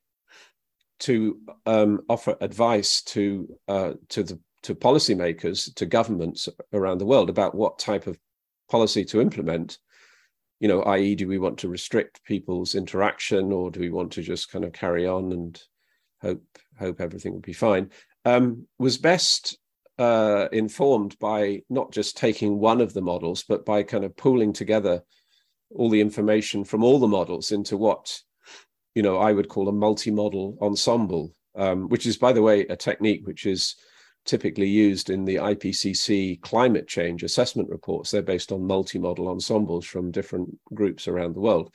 to 1.02 1.38
um, 1.66 2.00
offer 2.08 2.36
advice 2.40 3.02
to 3.02 3.48
uh, 3.68 3.92
to 4.08 4.22
the 4.22 4.38
to 4.62 4.74
policymakers, 4.74 5.74
to 5.74 5.86
governments 5.86 6.48
around 6.72 6.98
the 6.98 7.06
world 7.06 7.28
about 7.28 7.54
what 7.54 7.78
type 7.78 8.06
of 8.06 8.18
policy 8.70 9.04
to 9.04 9.20
implement. 9.20 9.78
You 10.60 10.68
know, 10.68 10.82
i.e., 10.84 11.16
do 11.16 11.26
we 11.26 11.38
want 11.38 11.58
to 11.58 11.68
restrict 11.68 12.24
people's 12.24 12.76
interaction, 12.76 13.52
or 13.52 13.70
do 13.70 13.80
we 13.80 13.90
want 13.90 14.12
to 14.12 14.22
just 14.22 14.52
kind 14.52 14.64
of 14.64 14.72
carry 14.72 15.06
on 15.06 15.32
and 15.32 15.60
hope 16.20 16.44
hope 16.78 17.00
everything 17.00 17.32
will 17.32 17.40
be 17.40 17.52
fine, 17.52 17.90
um, 18.24 18.66
was 18.78 18.96
best 18.96 19.58
uh, 19.98 20.46
informed 20.52 21.18
by 21.18 21.62
not 21.68 21.90
just 21.92 22.16
taking 22.16 22.58
one 22.58 22.80
of 22.80 22.94
the 22.94 23.02
models, 23.02 23.44
but 23.48 23.66
by 23.66 23.82
kind 23.82 24.04
of 24.04 24.16
pooling 24.16 24.52
together 24.52 25.02
all 25.74 25.90
the 25.90 26.00
information 26.00 26.64
from 26.64 26.84
all 26.84 27.00
the 27.00 27.08
models 27.08 27.50
into 27.50 27.76
what 27.76 28.20
you 28.94 29.02
know 29.02 29.18
I 29.18 29.32
would 29.32 29.48
call 29.48 29.68
a 29.68 29.72
multi-model 29.72 30.58
ensemble, 30.60 31.32
um, 31.54 31.88
which 31.88 32.06
is, 32.06 32.16
by 32.16 32.32
the 32.32 32.42
way, 32.42 32.66
a 32.66 32.76
technique 32.76 33.26
which 33.26 33.46
is 33.46 33.76
typically 34.24 34.68
used 34.68 35.10
in 35.10 35.24
the 35.24 35.36
IPCC 35.36 36.40
climate 36.42 36.86
change 36.86 37.24
assessment 37.24 37.68
reports. 37.68 38.10
They're 38.10 38.22
based 38.22 38.52
on 38.52 38.66
multi-model 38.66 39.28
ensembles 39.28 39.84
from 39.84 40.12
different 40.12 40.56
groups 40.72 41.08
around 41.08 41.34
the 41.34 41.40
world. 41.40 41.72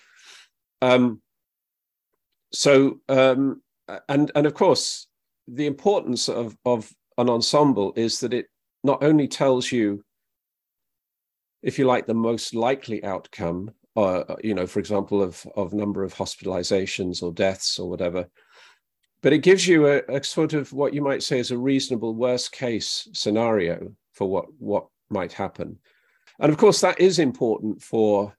Um, 0.82 1.22
so 2.54 3.00
um, 3.10 3.62
and 4.10 4.32
and 4.36 4.46
of 4.46 4.54
course 4.54 5.08
the 5.48 5.66
importance 5.66 6.30
of 6.30 6.56
of 6.66 6.92
an 7.18 7.30
ensemble 7.30 7.94
is 7.96 8.20
that 8.20 8.34
it 8.34 8.48
not 8.84 9.04
only 9.04 9.28
tells 9.28 9.72
you 9.72 10.04
if 11.64 11.80
you 11.80 11.86
like 11.86 12.06
the 12.06 12.14
most 12.14 12.54
likely 12.54 13.04
outcome 13.04 13.72
uh, 13.98 14.36
you 14.44 14.54
know 14.54 14.68
for 14.68 14.80
example 14.80 15.22
of 15.22 15.46
of 15.56 15.74
number 15.74 16.04
of 16.04 16.14
hospitalizations 16.14 17.22
or 17.22 17.34
deaths 17.34 17.80
or 17.80 17.90
whatever 17.90 18.28
but 19.22 19.34
it 19.34 19.40
gives 19.40 19.68
you 19.68 19.88
a, 19.88 20.02
a 20.08 20.24
sort 20.24 20.54
of 20.54 20.72
what 20.72 20.94
you 20.94 21.02
might 21.02 21.24
say 21.24 21.40
is 21.40 21.52
a 21.52 21.58
reasonable 21.58 22.16
worst 22.16 22.52
case 22.52 23.10
scenario 23.14 23.92
for 24.14 24.30
what 24.30 24.46
what 24.60 24.88
might 25.10 25.34
happen 25.34 25.78
and 26.40 26.52
of 26.52 26.58
course 26.58 26.80
that 26.82 27.00
is 27.00 27.20
important 27.20 27.82
for 27.82 28.34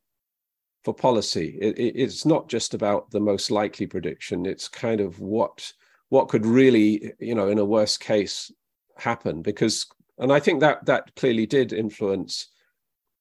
for 0.84 0.94
policy. 0.94 1.58
It, 1.60 1.74
it's 1.78 2.24
not 2.24 2.48
just 2.48 2.72
about 2.72 3.10
the 3.10 3.20
most 3.20 3.50
likely 3.50 3.86
prediction. 3.86 4.46
It's 4.46 4.68
kind 4.68 5.00
of 5.00 5.20
what 5.20 5.70
what 6.08 6.28
could 6.28 6.46
really, 6.46 7.12
you 7.18 7.34
know, 7.34 7.48
in 7.48 7.58
a 7.58 7.64
worst 7.64 8.00
case, 8.00 8.50
happen. 8.96 9.42
Because, 9.42 9.86
and 10.16 10.32
I 10.32 10.40
think 10.40 10.60
that 10.60 10.86
that 10.86 11.14
clearly 11.16 11.44
did 11.44 11.74
influence, 11.74 12.48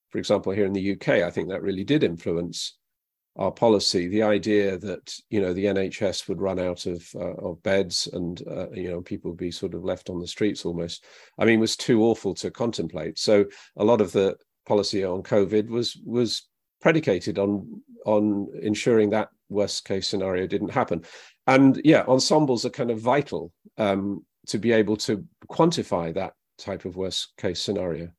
for 0.10 0.18
example, 0.18 0.52
here 0.52 0.66
in 0.66 0.74
the 0.74 0.94
UK, 0.94 1.10
I 1.10 1.32
think 1.32 1.50
that 1.50 1.62
really 1.62 1.84
did 1.84 2.04
influence 2.04 2.78
our 3.36 3.52
policy. 3.52 4.08
The 4.08 4.24
idea 4.24 4.78
that 4.80 5.14
you 5.30 5.42
know 5.42 5.54
the 5.54 5.66
NHS 5.66 6.28
would 6.28 6.42
run 6.42 6.60
out 6.60 6.86
of 6.86 7.08
uh, 7.16 7.36
of 7.36 7.62
beds 7.64 8.08
and 8.14 8.42
uh, 8.50 8.70
you 8.72 8.90
know 8.90 9.02
people 9.02 9.32
would 9.32 9.38
be 9.38 9.52
sort 9.52 9.74
of 9.74 9.84
left 9.84 10.10
on 10.10 10.20
the 10.20 10.28
streets 10.28 10.66
almost. 10.66 11.06
I 11.38 11.46
mean, 11.46 11.60
was 11.60 11.78
too 11.78 12.04
awful 12.04 12.34
to 12.36 12.52
contemplate. 12.52 13.20
So 13.20 13.46
a 13.76 13.84
lot 13.84 14.02
of 14.02 14.12
the 14.12 14.38
policy 14.66 15.04
on 15.04 15.24
COVID 15.24 15.70
was 15.70 16.00
was 16.06 16.48
predicated 16.82 17.40
on 17.40 17.82
on 18.06 18.48
ensuring 18.62 19.10
that 19.12 19.30
worst 19.50 19.86
case 19.86 20.08
scenario 20.08 20.46
didn't 20.46 20.70
happen 20.70 21.04
and 21.48 21.82
yeah 21.84 22.04
ensembles 22.08 22.66
are 22.66 22.70
kind 22.70 22.92
of 22.92 23.00
vital 23.00 23.52
um, 23.78 24.24
to 24.46 24.58
be 24.58 24.72
able 24.72 24.96
to 24.96 25.26
quantify 25.50 26.14
that 26.14 26.34
type 26.58 26.86
of 26.86 26.96
worst 26.96 27.34
case 27.38 27.62
scenario 27.62 28.10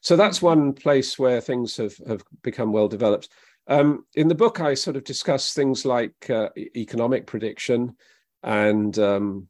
so 0.00 0.16
that's 0.16 0.42
one 0.42 0.72
place 0.72 1.18
where 1.18 1.40
things 1.40 1.76
have 1.76 1.96
have 2.06 2.22
become 2.42 2.72
well 2.72 2.88
developed 2.88 3.28
um, 3.66 4.04
in 4.14 4.28
the 4.28 4.34
book 4.34 4.60
i 4.60 4.74
sort 4.74 4.96
of 4.96 5.04
discuss 5.04 5.52
things 5.52 5.84
like 5.84 6.30
uh, 6.30 6.48
economic 6.76 7.26
prediction 7.26 7.94
and 8.42 8.98
um, 8.98 9.48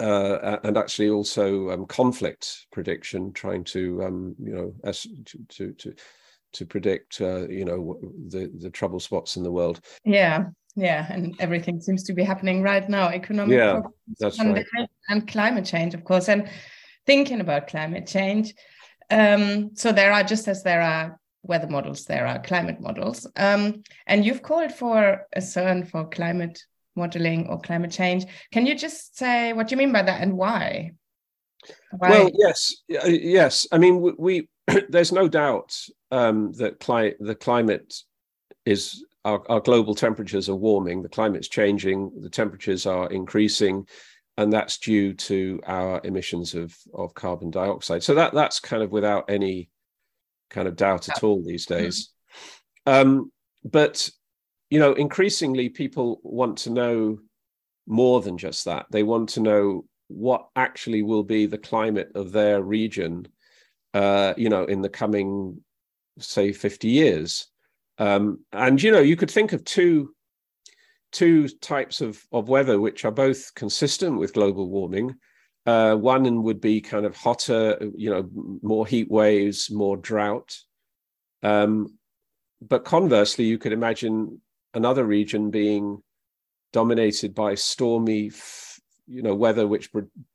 uh, 0.00 0.58
and 0.64 0.76
actually 0.76 1.08
also 1.08 1.70
um, 1.70 1.86
conflict 1.86 2.66
prediction, 2.72 3.32
trying 3.32 3.62
to 3.62 4.02
um, 4.02 4.34
you 4.42 4.54
know 4.54 4.74
as 4.84 5.02
to, 5.24 5.38
to, 5.48 5.72
to 5.74 5.94
to 6.52 6.64
predict, 6.64 7.20
uh, 7.20 7.48
you 7.48 7.64
know, 7.64 7.98
the 8.28 8.50
the 8.60 8.70
trouble 8.70 9.00
spots 9.00 9.36
in 9.36 9.42
the 9.42 9.52
world. 9.52 9.80
Yeah, 10.04 10.46
yeah, 10.74 11.06
and 11.12 11.34
everything 11.38 11.80
seems 11.80 12.02
to 12.04 12.12
be 12.12 12.24
happening 12.24 12.62
right 12.62 12.88
now. 12.88 13.08
Economic 13.08 13.56
yeah, 13.56 13.82
that's 14.18 14.38
right. 14.38 14.64
and 15.08 15.28
climate 15.28 15.64
change, 15.64 15.94
of 15.94 16.04
course, 16.04 16.28
and 16.28 16.48
thinking 17.06 17.40
about 17.40 17.68
climate 17.68 18.06
change. 18.06 18.54
Um, 19.10 19.74
so 19.74 19.92
there 19.92 20.12
are 20.12 20.22
just 20.22 20.48
as 20.48 20.62
there 20.62 20.82
are 20.82 21.18
weather 21.42 21.68
models, 21.68 22.06
there 22.06 22.26
are 22.26 22.40
climate 22.40 22.80
models, 22.80 23.26
um, 23.36 23.82
and 24.06 24.24
you've 24.24 24.42
called 24.42 24.72
for 24.72 25.26
a 25.34 25.40
CERN 25.40 25.88
for 25.88 26.08
climate 26.08 26.64
modeling 26.96 27.46
or 27.48 27.60
climate 27.60 27.90
change. 27.90 28.24
Can 28.52 28.66
you 28.66 28.74
just 28.74 29.18
say 29.18 29.52
what 29.52 29.70
you 29.70 29.76
mean 29.76 29.92
by 29.92 30.02
that 30.02 30.22
and 30.22 30.36
why? 30.36 30.92
why? 31.90 32.10
Well, 32.10 32.30
yes, 32.34 32.76
yes. 32.88 33.66
I 33.72 33.78
mean, 33.78 34.14
we 34.18 34.48
there's 34.88 35.12
no 35.12 35.28
doubt 35.28 35.76
um, 36.10 36.52
that 36.52 36.80
cli- 36.80 37.16
the 37.20 37.34
climate 37.34 37.94
is 38.64 39.04
our, 39.24 39.42
our, 39.50 39.60
global 39.60 39.94
temperatures 39.94 40.48
are 40.48 40.54
warming, 40.54 41.02
the 41.02 41.08
climate's 41.08 41.48
changing, 41.48 42.12
the 42.20 42.30
temperatures 42.30 42.86
are 42.86 43.10
increasing, 43.10 43.86
and 44.36 44.52
that's 44.52 44.78
due 44.78 45.14
to 45.14 45.60
our 45.66 46.00
emissions 46.04 46.54
of, 46.54 46.76
of 46.92 47.14
carbon 47.14 47.50
dioxide. 47.50 48.02
So 48.02 48.14
that 48.14 48.34
that's 48.34 48.60
kind 48.60 48.82
of 48.82 48.90
without 48.90 49.30
any 49.30 49.70
kind 50.50 50.66
of 50.68 50.76
doubt 50.76 51.08
at 51.08 51.22
all 51.22 51.42
these 51.42 51.66
mm-hmm. 51.66 51.84
days. 51.84 52.10
Um, 52.86 53.30
but 53.64 54.10
you 54.70 54.78
know, 54.78 54.92
increasingly 54.92 55.68
people 55.68 56.20
want 56.22 56.58
to 56.58 56.70
know 56.70 57.18
more 57.86 58.20
than 58.20 58.38
just 58.38 58.64
that. 58.64 58.86
They 58.90 59.02
want 59.02 59.30
to 59.30 59.40
know 59.40 59.84
what 60.08 60.48
actually 60.56 61.02
will 61.02 61.22
be 61.22 61.46
the 61.46 61.58
climate 61.58 62.10
of 62.14 62.32
their 62.32 62.62
region 62.62 63.28
uh, 63.94 64.34
you 64.36 64.48
know, 64.48 64.64
in 64.64 64.82
the 64.82 64.88
coming, 64.88 65.60
say, 66.18 66.52
50 66.52 66.88
years. 66.88 67.46
Um, 67.96 68.40
and, 68.52 68.82
you 68.82 68.90
know, 68.90 69.00
you 69.00 69.16
could 69.16 69.30
think 69.30 69.52
of 69.52 69.64
two 69.64 70.13
two 71.14 71.48
types 71.48 72.00
of, 72.00 72.22
of 72.32 72.48
weather 72.48 72.78
which 72.78 73.04
are 73.04 73.12
both 73.12 73.54
consistent 73.54 74.18
with 74.18 74.34
global 74.34 74.68
warming. 74.68 75.14
Uh, 75.64 75.94
one 75.94 76.42
would 76.42 76.60
be 76.60 76.80
kind 76.80 77.06
of 77.06 77.16
hotter, 77.16 77.78
you 77.96 78.10
know, 78.10 78.28
more 78.62 78.86
heat 78.86 79.10
waves, 79.10 79.70
more 79.70 79.96
drought. 79.96 80.54
Um, 81.42 81.98
but 82.60 82.84
conversely, 82.84 83.46
you 83.46 83.56
could 83.56 83.72
imagine 83.72 84.40
another 84.74 85.04
region 85.04 85.50
being 85.50 86.02
dominated 86.72 87.34
by 87.34 87.54
stormy, 87.54 88.32
you 89.06 89.22
know 89.22 89.34
weather 89.34 89.66
which 89.66 89.90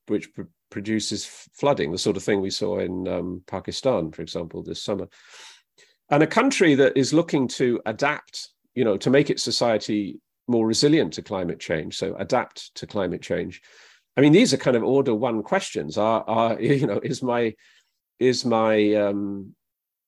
which 0.08 0.30
produces 0.72 1.26
flooding, 1.26 1.92
the 1.92 1.98
sort 1.98 2.16
of 2.18 2.24
thing 2.24 2.42
we 2.42 2.50
saw 2.50 2.80
in 2.80 3.08
um, 3.08 3.44
Pakistan, 3.48 4.12
for 4.12 4.22
example, 4.22 4.64
this 4.64 4.82
summer. 4.84 5.08
And 6.10 6.24
a 6.24 6.28
country 6.28 6.76
that 6.76 6.96
is 6.96 7.14
looking 7.14 7.48
to 7.50 7.82
adapt, 7.86 8.50
you 8.74 8.84
know, 8.84 8.98
to 8.98 9.10
make 9.10 9.30
its 9.30 9.44
society 9.44 10.20
more 10.50 10.68
resilient 10.68 11.14
to 11.14 11.22
climate 11.22 11.60
change, 11.60 11.98
so 11.98 12.16
adapt 12.16 12.74
to 12.76 12.88
climate 12.88 13.22
change. 13.22 13.62
I 14.18 14.22
mean, 14.22 14.34
these 14.34 14.54
are 14.54 14.58
kind 14.58 14.76
of 14.76 14.84
order 14.84 15.16
one 15.16 15.44
questions. 15.44 15.98
Are, 15.98 16.24
are 16.28 16.60
you 16.62 16.88
know, 16.88 17.00
is 17.04 17.24
my 17.24 17.54
is 18.20 18.44
my 18.44 18.94
um, 18.96 19.56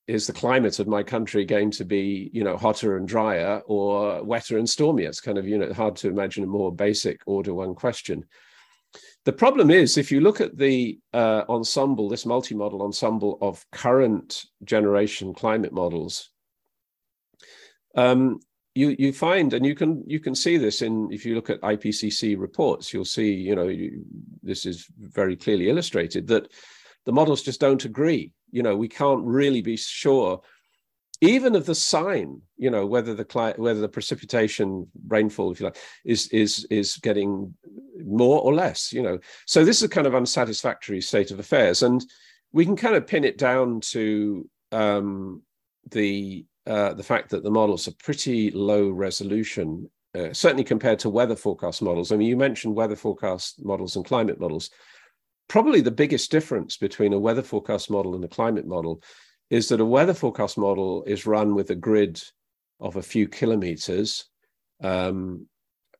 is 0.07 0.27
the 0.27 0.33
climate 0.33 0.79
of 0.79 0.87
my 0.87 1.03
country 1.03 1.45
going 1.45 1.71
to 1.71 1.85
be 1.85 2.29
you 2.33 2.43
know 2.43 2.57
hotter 2.57 2.97
and 2.97 3.07
drier 3.07 3.61
or 3.65 4.21
wetter 4.23 4.57
and 4.57 4.69
stormier 4.69 5.07
it's 5.07 5.21
kind 5.21 5.37
of 5.37 5.47
you 5.47 5.57
know 5.57 5.71
hard 5.73 5.95
to 5.95 6.09
imagine 6.09 6.43
a 6.43 6.47
more 6.47 6.73
basic 6.73 7.21
order 7.25 7.53
one 7.53 7.73
question 7.73 8.25
the 9.23 9.31
problem 9.31 9.69
is 9.69 9.97
if 9.97 10.11
you 10.11 10.19
look 10.19 10.41
at 10.41 10.57
the 10.57 10.99
uh, 11.13 11.43
ensemble 11.47 12.09
this 12.09 12.25
multi-model 12.25 12.81
ensemble 12.81 13.37
of 13.41 13.65
current 13.71 14.43
generation 14.63 15.33
climate 15.33 15.71
models 15.71 16.29
um, 17.95 18.39
you 18.73 18.95
you 18.97 19.11
find 19.11 19.53
and 19.53 19.65
you 19.65 19.75
can 19.75 20.03
you 20.07 20.19
can 20.19 20.33
see 20.33 20.57
this 20.57 20.81
in 20.81 21.11
if 21.11 21.25
you 21.25 21.35
look 21.35 21.49
at 21.49 21.59
ipcc 21.59 22.39
reports 22.39 22.93
you'll 22.93 23.03
see 23.03 23.33
you 23.33 23.53
know 23.53 23.67
you, 23.67 24.05
this 24.41 24.65
is 24.65 24.87
very 24.97 25.35
clearly 25.35 25.69
illustrated 25.69 26.25
that 26.27 26.47
the 27.05 27.11
models 27.11 27.41
just 27.41 27.59
don't 27.59 27.85
agree. 27.85 28.31
You 28.51 28.63
know 28.63 28.75
we 28.75 28.87
can't 28.87 29.23
really 29.23 29.61
be 29.61 29.77
sure 29.77 30.41
even 31.21 31.55
of 31.55 31.65
the 31.65 31.75
sign 31.75 32.41
you 32.57 32.69
know 32.69 32.85
whether 32.85 33.13
the 33.13 33.53
whether 33.57 33.79
the 33.79 33.89
precipitation 33.89 34.87
rainfall 35.07 35.51
if 35.51 35.59
you 35.59 35.67
like 35.67 35.77
is 36.03 36.27
is 36.29 36.65
is 36.69 36.97
getting 36.97 37.53
more 38.03 38.41
or 38.41 38.53
less 38.53 38.91
you 38.91 39.01
know. 39.01 39.19
So 39.45 39.63
this 39.63 39.77
is 39.77 39.83
a 39.83 39.89
kind 39.89 40.07
of 40.07 40.15
unsatisfactory 40.15 41.01
state 41.01 41.31
of 41.31 41.39
affairs 41.39 41.83
and 41.83 42.03
we 42.51 42.65
can 42.65 42.75
kind 42.75 42.95
of 42.95 43.07
pin 43.07 43.23
it 43.23 43.37
down 43.37 43.79
to 43.79 44.49
um, 44.73 45.41
the 45.89 46.45
uh, 46.67 46.93
the 46.93 47.03
fact 47.03 47.29
that 47.29 47.43
the 47.43 47.51
models 47.51 47.87
are 47.87 47.95
pretty 48.03 48.51
low 48.51 48.89
resolution 48.89 49.89
uh, 50.13 50.33
certainly 50.33 50.63
compared 50.63 50.99
to 50.99 51.09
weather 51.09 51.35
forecast 51.35 51.81
models. 51.81 52.11
I 52.11 52.17
mean 52.17 52.27
you 52.27 52.37
mentioned 52.37 52.75
weather 52.75 52.95
forecast 52.95 53.63
models 53.63 53.95
and 53.95 54.05
climate 54.05 54.39
models. 54.39 54.69
Probably 55.47 55.81
the 55.81 55.91
biggest 55.91 56.31
difference 56.31 56.77
between 56.77 57.13
a 57.13 57.19
weather 57.19 57.41
forecast 57.41 57.89
model 57.89 58.15
and 58.15 58.23
a 58.23 58.27
climate 58.27 58.67
model 58.67 59.01
is 59.49 59.69
that 59.69 59.81
a 59.81 59.85
weather 59.85 60.13
forecast 60.13 60.57
model 60.57 61.03
is 61.05 61.25
run 61.25 61.55
with 61.55 61.69
a 61.69 61.75
grid 61.75 62.21
of 62.79 62.95
a 62.95 63.01
few 63.01 63.27
kilometers, 63.27 64.25
um, 64.83 65.47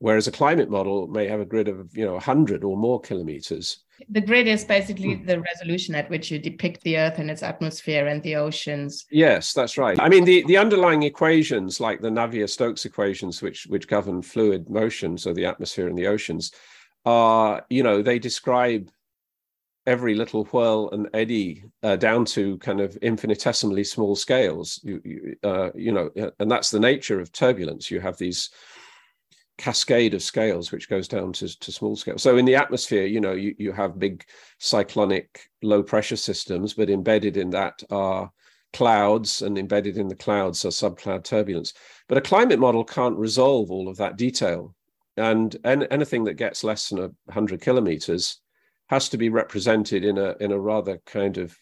whereas 0.02 0.28
a 0.28 0.32
climate 0.32 0.70
model 0.70 1.08
may 1.08 1.28
have 1.28 1.40
a 1.40 1.46
grid 1.46 1.68
of 1.68 1.96
you 1.96 2.04
know 2.04 2.14
100 2.14 2.64
or 2.64 2.76
more 2.76 3.00
kilometers. 3.00 3.84
The 4.10 4.20
grid 4.20 4.48
is 4.48 4.66
basically 4.66 5.16
the 5.16 5.40
resolution 5.40 5.94
at 5.94 6.10
which 6.10 6.32
you 6.32 6.40
depict 6.40 6.82
the 6.82 6.98
Earth 6.98 7.20
and 7.20 7.30
its 7.30 7.44
atmosphere 7.44 8.08
and 8.08 8.22
the 8.24 8.36
oceans. 8.36 9.06
Yes, 9.12 9.54
that's 9.54 9.78
right. 9.78 10.00
I 10.00 10.10
mean, 10.10 10.26
the, 10.26 10.44
the 10.48 10.58
underlying 10.58 11.04
equations, 11.04 11.80
like 11.80 12.02
the 12.02 12.10
Navier-Stokes 12.10 12.84
equations, 12.86 13.44
which 13.44 13.68
which 13.68 13.88
govern 13.88 14.24
fluid 14.24 14.70
motion, 14.70 15.18
so 15.18 15.34
the 15.34 15.46
atmosphere 15.46 15.88
and 15.88 15.98
the 15.98 16.08
oceans, 16.08 16.52
are 17.06 17.64
you 17.70 17.84
know 17.84 18.02
they 18.02 18.18
describe 18.18 18.90
every 19.88 20.14
little 20.14 20.46
whirl 20.46 20.90
and 20.92 21.10
eddy 21.14 21.64
uh, 21.82 21.96
down 21.96 22.24
to 22.24 22.58
kind 22.60 22.80
of 22.80 22.96
infinitesimally 23.02 23.84
small 23.84 24.16
scales 24.16 24.80
you 24.84 25.02
you, 25.04 25.36
uh, 25.44 25.72
you 25.74 25.92
know 25.92 26.12
and 26.40 26.52
that's 26.52 26.70
the 26.70 26.80
nature 26.80 27.20
of 27.20 27.32
turbulence 27.32 27.90
you 27.90 28.00
have 28.00 28.16
these 28.18 28.52
cascade 29.62 30.14
of 30.14 30.24
scales 30.24 30.72
which 30.72 30.90
goes 30.90 31.08
down 31.08 31.32
to, 31.34 31.60
to 31.60 31.72
small 31.72 31.96
scale. 31.96 32.18
So 32.18 32.38
in 32.38 32.46
the 32.46 32.56
atmosphere 32.56 33.06
you 33.06 33.22
know 33.22 33.34
you, 33.34 33.56
you 33.58 33.72
have 33.72 34.00
big 34.00 34.26
cyclonic 34.60 35.50
low 35.62 35.84
pressure 35.84 36.16
systems 36.16 36.74
but 36.74 36.90
embedded 36.90 37.38
in 37.38 37.52
that 37.52 37.84
are 37.92 38.32
clouds 38.74 39.42
and 39.42 39.58
embedded 39.58 39.98
in 39.98 40.08
the 40.08 40.16
clouds 40.16 40.66
are 40.66 40.70
subcloud 40.70 41.24
turbulence. 41.24 41.74
But 42.08 42.18
a 42.18 42.22
climate 42.22 42.60
model 42.60 42.84
can't 42.84 43.18
resolve 43.18 43.70
all 43.70 43.88
of 43.90 43.98
that 43.98 44.18
detail. 44.18 44.76
And, 45.18 45.56
and 45.64 45.88
anything 45.92 46.24
that 46.24 46.36
gets 46.36 46.64
less 46.64 46.90
than 46.90 47.00
100 47.00 47.62
kilometers 47.62 48.40
has 48.88 49.10
to 49.10 49.18
be 49.18 49.30
represented 49.30 50.04
in 50.04 50.18
a 50.18 50.36
in 50.42 50.52
a 50.52 50.60
rather 50.60 51.02
kind 51.06 51.38
of 51.38 51.56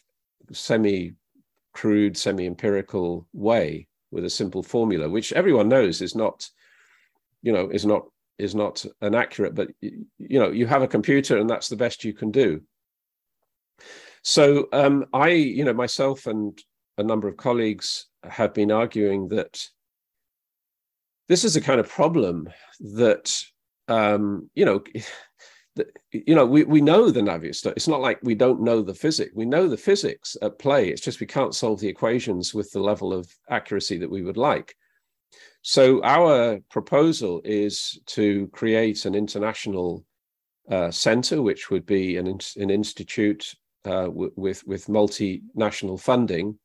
semi 0.52 1.14
crude, 1.72 2.16
semi 2.16 2.46
empirical 2.46 3.26
way 3.32 3.86
with 4.10 4.24
a 4.24 4.30
simple 4.30 4.62
formula, 4.62 5.08
which 5.08 5.32
everyone 5.32 5.68
knows 5.68 6.02
is 6.02 6.16
not, 6.16 6.48
you 7.42 7.52
know, 7.52 7.68
is 7.70 7.86
not 7.86 8.06
is 8.38 8.54
not 8.54 8.84
an 9.02 9.14
accurate, 9.14 9.54
but 9.54 9.68
you 9.80 10.38
know, 10.38 10.50
you 10.50 10.66
have 10.66 10.82
a 10.82 10.88
computer 10.88 11.36
and 11.38 11.48
that's 11.48 11.68
the 11.68 11.76
best 11.76 12.04
you 12.04 12.14
can 12.14 12.30
do. 12.30 12.62
So 14.22 14.68
um, 14.72 15.06
I, 15.12 15.28
you 15.28 15.64
know, 15.64 15.74
myself 15.74 16.26
and 16.26 16.58
a 16.98 17.02
number 17.02 17.28
of 17.28 17.36
colleagues 17.36 18.06
have 18.24 18.54
been 18.54 18.70
arguing 18.70 19.28
that 19.28 19.62
this 21.28 21.44
is 21.44 21.56
a 21.56 21.60
kind 21.60 21.80
of 21.80 21.88
problem 21.88 22.48
that 22.80 23.42
um, 23.88 24.50
you 24.54 24.64
know 24.64 24.82
you 26.12 26.34
know, 26.34 26.46
we, 26.46 26.64
we 26.64 26.80
know 26.80 27.10
the 27.10 27.20
Navier-Stokes. 27.20 27.76
It's 27.76 27.88
not 27.88 28.00
like 28.00 28.18
we 28.22 28.34
don't 28.34 28.62
know 28.62 28.82
the 28.82 28.94
physics. 28.94 29.32
We 29.34 29.44
know 29.44 29.68
the 29.68 29.76
physics 29.76 30.36
at 30.42 30.58
play. 30.58 30.88
It's 30.88 31.00
just 31.00 31.20
we 31.20 31.26
can't 31.26 31.54
solve 31.54 31.80
the 31.80 31.88
equations 31.88 32.54
with 32.54 32.70
the 32.72 32.80
level 32.80 33.12
of 33.12 33.32
accuracy 33.48 33.98
that 33.98 34.10
we 34.10 34.22
would 34.22 34.36
like. 34.36 34.74
So 35.62 36.02
our 36.02 36.60
proposal 36.70 37.42
is 37.44 38.00
to 38.06 38.48
create 38.48 39.04
an 39.04 39.14
international 39.14 40.04
uh, 40.70 40.90
center, 40.90 41.42
which 41.42 41.70
would 41.70 41.84
be 41.84 42.16
an, 42.16 42.38
an 42.56 42.70
institute 42.70 43.54
uh, 43.84 44.08
with, 44.10 44.66
with 44.66 44.86
multinational 44.86 46.00
funding, 46.00 46.58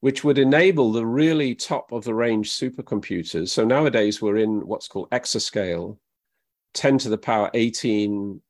which 0.00 0.22
would 0.22 0.38
enable 0.38 0.92
the 0.92 1.06
really 1.06 1.54
top 1.54 1.90
of 1.92 2.04
the 2.04 2.14
range 2.14 2.50
supercomputers. 2.50 3.48
So 3.48 3.64
nowadays 3.64 4.22
we're 4.22 4.36
in 4.36 4.66
what's 4.66 4.88
called 4.88 5.10
exascale, 5.10 5.98
10 6.74 6.98
to 6.98 7.08
the 7.08 7.18
power 7.18 7.50
18 7.54 8.40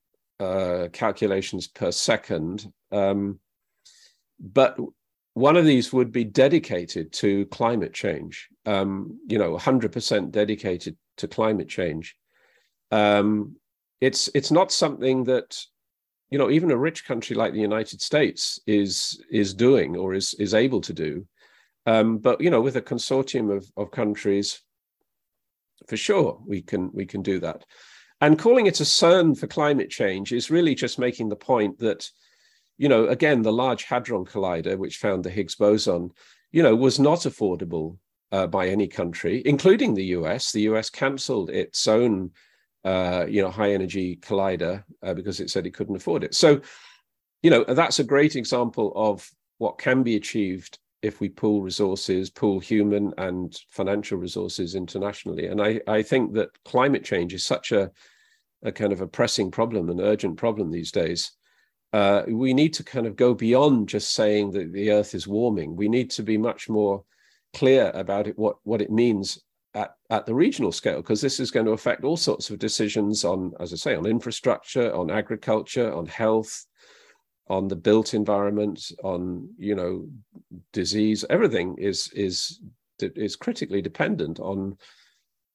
uh, 0.40 0.88
calculations 0.92 1.68
per 1.68 1.90
second. 1.90 2.70
Um, 2.92 3.40
but 4.38 4.78
one 5.36 5.58
of 5.58 5.66
these 5.66 5.92
would 5.92 6.10
be 6.10 6.24
dedicated 6.24 7.12
to 7.12 7.44
climate 7.46 7.92
change, 7.92 8.48
um, 8.64 9.20
you 9.28 9.36
know, 9.36 9.54
100% 9.54 10.30
dedicated 10.30 10.96
to 11.18 11.28
climate 11.28 11.68
change. 11.68 12.16
Um, 12.90 13.56
it's 14.00 14.30
it's 14.34 14.50
not 14.50 14.72
something 14.72 15.24
that 15.24 15.62
you 16.30 16.38
know 16.38 16.50
even 16.50 16.70
a 16.70 16.76
rich 16.76 17.04
country 17.04 17.36
like 17.36 17.52
the 17.52 17.60
United 17.60 18.00
States 18.00 18.58
is 18.66 19.22
is 19.30 19.52
doing 19.52 19.94
or 19.94 20.14
is 20.14 20.32
is 20.38 20.54
able 20.54 20.80
to 20.80 20.94
do. 20.94 21.26
Um, 21.84 22.16
but 22.16 22.40
you 22.40 22.48
know, 22.48 22.62
with 22.62 22.76
a 22.76 22.82
consortium 22.82 23.54
of, 23.54 23.70
of 23.76 23.90
countries, 23.90 24.62
for 25.86 25.98
sure 25.98 26.40
we 26.46 26.62
can 26.62 26.90
we 26.94 27.04
can 27.04 27.20
do 27.20 27.40
that. 27.40 27.62
And 28.22 28.38
calling 28.38 28.64
it 28.64 28.80
a 28.80 28.84
CERN 28.84 29.38
for 29.38 29.48
climate 29.48 29.90
change 29.90 30.32
is 30.32 30.50
really 30.50 30.74
just 30.74 30.98
making 30.98 31.28
the 31.28 31.36
point 31.36 31.78
that, 31.80 32.08
you 32.78 32.88
know, 32.88 33.06
again, 33.06 33.42
the 33.42 33.52
Large 33.52 33.84
Hadron 33.84 34.24
Collider, 34.24 34.76
which 34.76 34.98
found 34.98 35.24
the 35.24 35.30
Higgs 35.30 35.54
boson, 35.54 36.10
you 36.52 36.62
know, 36.62 36.74
was 36.74 36.98
not 36.98 37.20
affordable 37.20 37.98
uh, 38.32 38.46
by 38.46 38.68
any 38.68 38.86
country, 38.86 39.42
including 39.44 39.94
the 39.94 40.04
US. 40.06 40.52
The 40.52 40.62
US 40.62 40.90
cancelled 40.90 41.50
its 41.50 41.86
own, 41.86 42.32
uh, 42.84 43.26
you 43.28 43.42
know, 43.42 43.50
high 43.50 43.72
energy 43.72 44.16
collider 44.16 44.84
uh, 45.02 45.14
because 45.14 45.40
it 45.40 45.50
said 45.50 45.66
it 45.66 45.74
couldn't 45.74 45.96
afford 45.96 46.24
it. 46.24 46.34
So, 46.34 46.60
you 47.42 47.50
know, 47.50 47.64
that's 47.64 47.98
a 47.98 48.04
great 48.04 48.36
example 48.36 48.92
of 48.94 49.28
what 49.58 49.78
can 49.78 50.02
be 50.02 50.16
achieved 50.16 50.78
if 51.02 51.20
we 51.20 51.28
pool 51.28 51.62
resources, 51.62 52.30
pool 52.30 52.58
human 52.58 53.12
and 53.18 53.58
financial 53.70 54.18
resources 54.18 54.74
internationally. 54.74 55.46
And 55.46 55.62
I, 55.62 55.80
I 55.86 56.02
think 56.02 56.34
that 56.34 56.50
climate 56.64 57.04
change 57.04 57.32
is 57.32 57.44
such 57.44 57.70
a, 57.70 57.90
a 58.62 58.72
kind 58.72 58.92
of 58.92 59.00
a 59.00 59.06
pressing 59.06 59.50
problem, 59.50 59.88
an 59.88 60.00
urgent 60.00 60.36
problem 60.36 60.70
these 60.70 60.90
days. 60.90 61.32
Uh, 61.96 62.24
we 62.28 62.52
need 62.52 62.74
to 62.74 62.84
kind 62.84 63.06
of 63.06 63.16
go 63.16 63.32
beyond 63.32 63.88
just 63.88 64.12
saying 64.12 64.50
that 64.50 64.70
the 64.70 64.90
earth 64.90 65.14
is 65.14 65.26
warming. 65.26 65.74
We 65.74 65.88
need 65.88 66.10
to 66.10 66.22
be 66.22 66.36
much 66.36 66.68
more 66.68 67.02
clear 67.54 67.90
about 67.94 68.26
it, 68.26 68.38
what, 68.38 68.56
what 68.64 68.82
it 68.82 68.90
means 68.90 69.42
at, 69.72 69.94
at 70.10 70.26
the 70.26 70.34
regional 70.34 70.72
scale, 70.72 70.98
because 70.98 71.22
this 71.22 71.40
is 71.40 71.50
going 71.50 71.64
to 71.64 71.72
affect 71.72 72.04
all 72.04 72.18
sorts 72.18 72.50
of 72.50 72.58
decisions 72.58 73.24
on, 73.24 73.54
as 73.60 73.72
I 73.72 73.76
say, 73.76 73.94
on 73.94 74.04
infrastructure, 74.04 74.94
on 74.94 75.10
agriculture, 75.10 75.90
on 75.90 76.04
health, 76.04 76.66
on 77.48 77.66
the 77.66 77.76
built 77.76 78.12
environment, 78.12 78.92
on 79.02 79.48
you 79.56 79.74
know 79.74 80.06
disease. 80.74 81.24
Everything 81.30 81.76
is 81.78 82.10
is 82.12 82.60
is 83.00 83.36
critically 83.36 83.80
dependent 83.80 84.38
on 84.38 84.76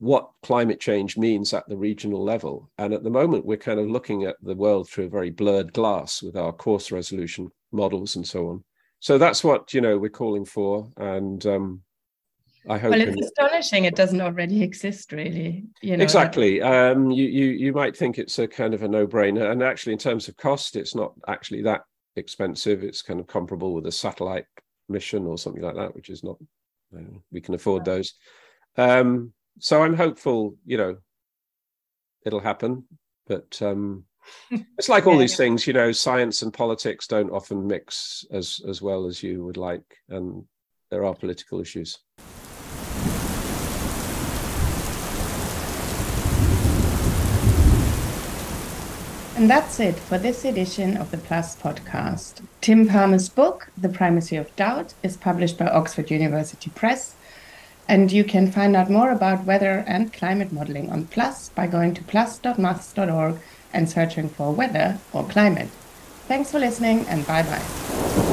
what 0.02 0.32
climate 0.42 0.80
change 0.80 1.16
means 1.16 1.54
at 1.54 1.68
the 1.70 1.78
regional 1.78 2.24
level. 2.24 2.72
And 2.80 2.92
at 2.92 3.04
the 3.04 3.12
moment, 3.12 3.46
we're 3.46 3.58
kind 3.58 3.80
of 3.80 3.88
looking 3.88 4.24
at 4.24 4.36
the 4.42 4.56
world 4.56 4.90
through 4.90 5.06
a 5.06 5.10
very 5.10 5.30
blurred 5.30 5.74
glass 5.74 6.24
with 6.24 6.36
our 6.36 6.52
coarse 6.52 6.92
resolution 6.92 7.52
models 7.72 8.16
and 8.16 8.28
so 8.28 8.50
on. 8.50 8.64
So 9.00 9.20
that's 9.20 9.44
what 9.44 9.76
you 9.76 9.82
know 9.82 10.00
we're 10.00 10.10
calling 10.10 10.44
for, 10.44 10.92
and 10.98 11.46
um, 11.46 11.82
I 12.68 12.80
hope. 12.80 12.92
Well, 12.92 13.02
it's 13.02 13.16
in... 13.16 13.24
astonishing 13.24 13.86
it 13.86 13.96
doesn't 13.96 14.22
already 14.22 14.64
exist, 14.64 15.12
really. 15.12 15.66
You 15.84 15.98
know, 15.98 16.04
exactly. 16.04 16.64
Um, 16.64 17.12
you 17.12 17.26
you 17.26 17.46
you 17.46 17.74
might 17.74 17.96
think 17.96 18.18
it's 18.18 18.40
a 18.40 18.48
kind 18.48 18.74
of 18.74 18.82
a 18.82 18.88
no-brainer, 18.88 19.52
and 19.52 19.62
actually, 19.62 19.94
in 19.94 20.00
terms 20.00 20.28
of 20.28 20.38
cost, 20.38 20.76
it's 20.76 20.96
not 20.96 21.14
actually 21.28 21.62
that 21.64 21.82
expensive. 22.16 22.84
It's 22.84 23.04
kind 23.04 23.20
of 23.20 23.28
comparable 23.28 23.74
with 23.76 23.86
a 23.86 23.92
satellite 23.92 24.46
mission 24.90 25.28
or 25.28 25.38
something 25.38 25.64
like 25.64 25.76
that, 25.76 25.96
which 25.96 26.10
is 26.10 26.24
not. 26.24 26.38
Uh, 26.96 27.18
we 27.32 27.40
can 27.40 27.54
afford 27.54 27.86
those. 27.86 28.16
Um, 28.78 29.34
so 29.60 29.84
I'm 29.84 29.96
hopeful. 29.96 30.56
You 30.66 30.78
know, 30.78 30.98
it'll 32.26 32.40
happen, 32.40 32.86
but 33.28 33.62
um, 33.62 34.06
it's 34.78 34.90
like 34.90 35.08
all 35.08 35.14
yeah, 35.14 35.20
these 35.20 35.32
yeah. 35.32 35.38
things. 35.38 35.68
You 35.68 35.74
know, 35.74 35.92
science 35.92 36.42
and 36.42 36.54
politics 36.54 37.08
don't 37.08 37.32
often 37.32 37.68
mix 37.68 38.26
as 38.32 38.62
as 38.68 38.82
well 38.82 39.06
as 39.06 39.24
you 39.24 39.44
would 39.44 39.58
like, 39.58 39.98
and 40.10 40.46
there 40.90 41.06
are 41.06 41.16
political 41.16 41.60
issues. 41.60 41.98
And 49.42 49.50
that's 49.50 49.80
it 49.80 49.98
for 49.98 50.20
this 50.20 50.46
edition 50.46 50.96
of 50.96 51.10
the 51.10 51.18
Plus 51.18 51.60
podcast. 51.60 52.44
Tim 52.62 52.88
Palmer's 52.88 53.28
book, 53.28 53.72
The 53.76 53.90
Primacy 53.90 54.36
of 54.36 54.56
Doubt, 54.56 54.94
is 55.02 55.18
published 55.18 55.58
by 55.58 55.66
Oxford 55.66 56.12
University 56.12 56.70
Press. 56.70 57.16
And 57.92 58.10
you 58.10 58.24
can 58.24 58.50
find 58.50 58.74
out 58.74 58.90
more 58.90 59.12
about 59.12 59.44
weather 59.44 59.84
and 59.86 60.14
climate 60.14 60.54
modeling 60.54 60.90
on 60.90 61.08
Plus 61.08 61.50
by 61.50 61.68
going 61.68 61.94
to 61.96 62.04
plus.maths.org 62.04 63.36
and 63.74 63.90
searching 63.90 64.30
for 64.30 64.54
weather 64.54 64.98
or 65.12 65.26
climate. 65.26 65.68
Thanks 66.30 66.52
for 66.52 66.60
listening 66.60 67.06
and 67.10 67.28
bye 67.28 67.44
bye. 67.44 68.28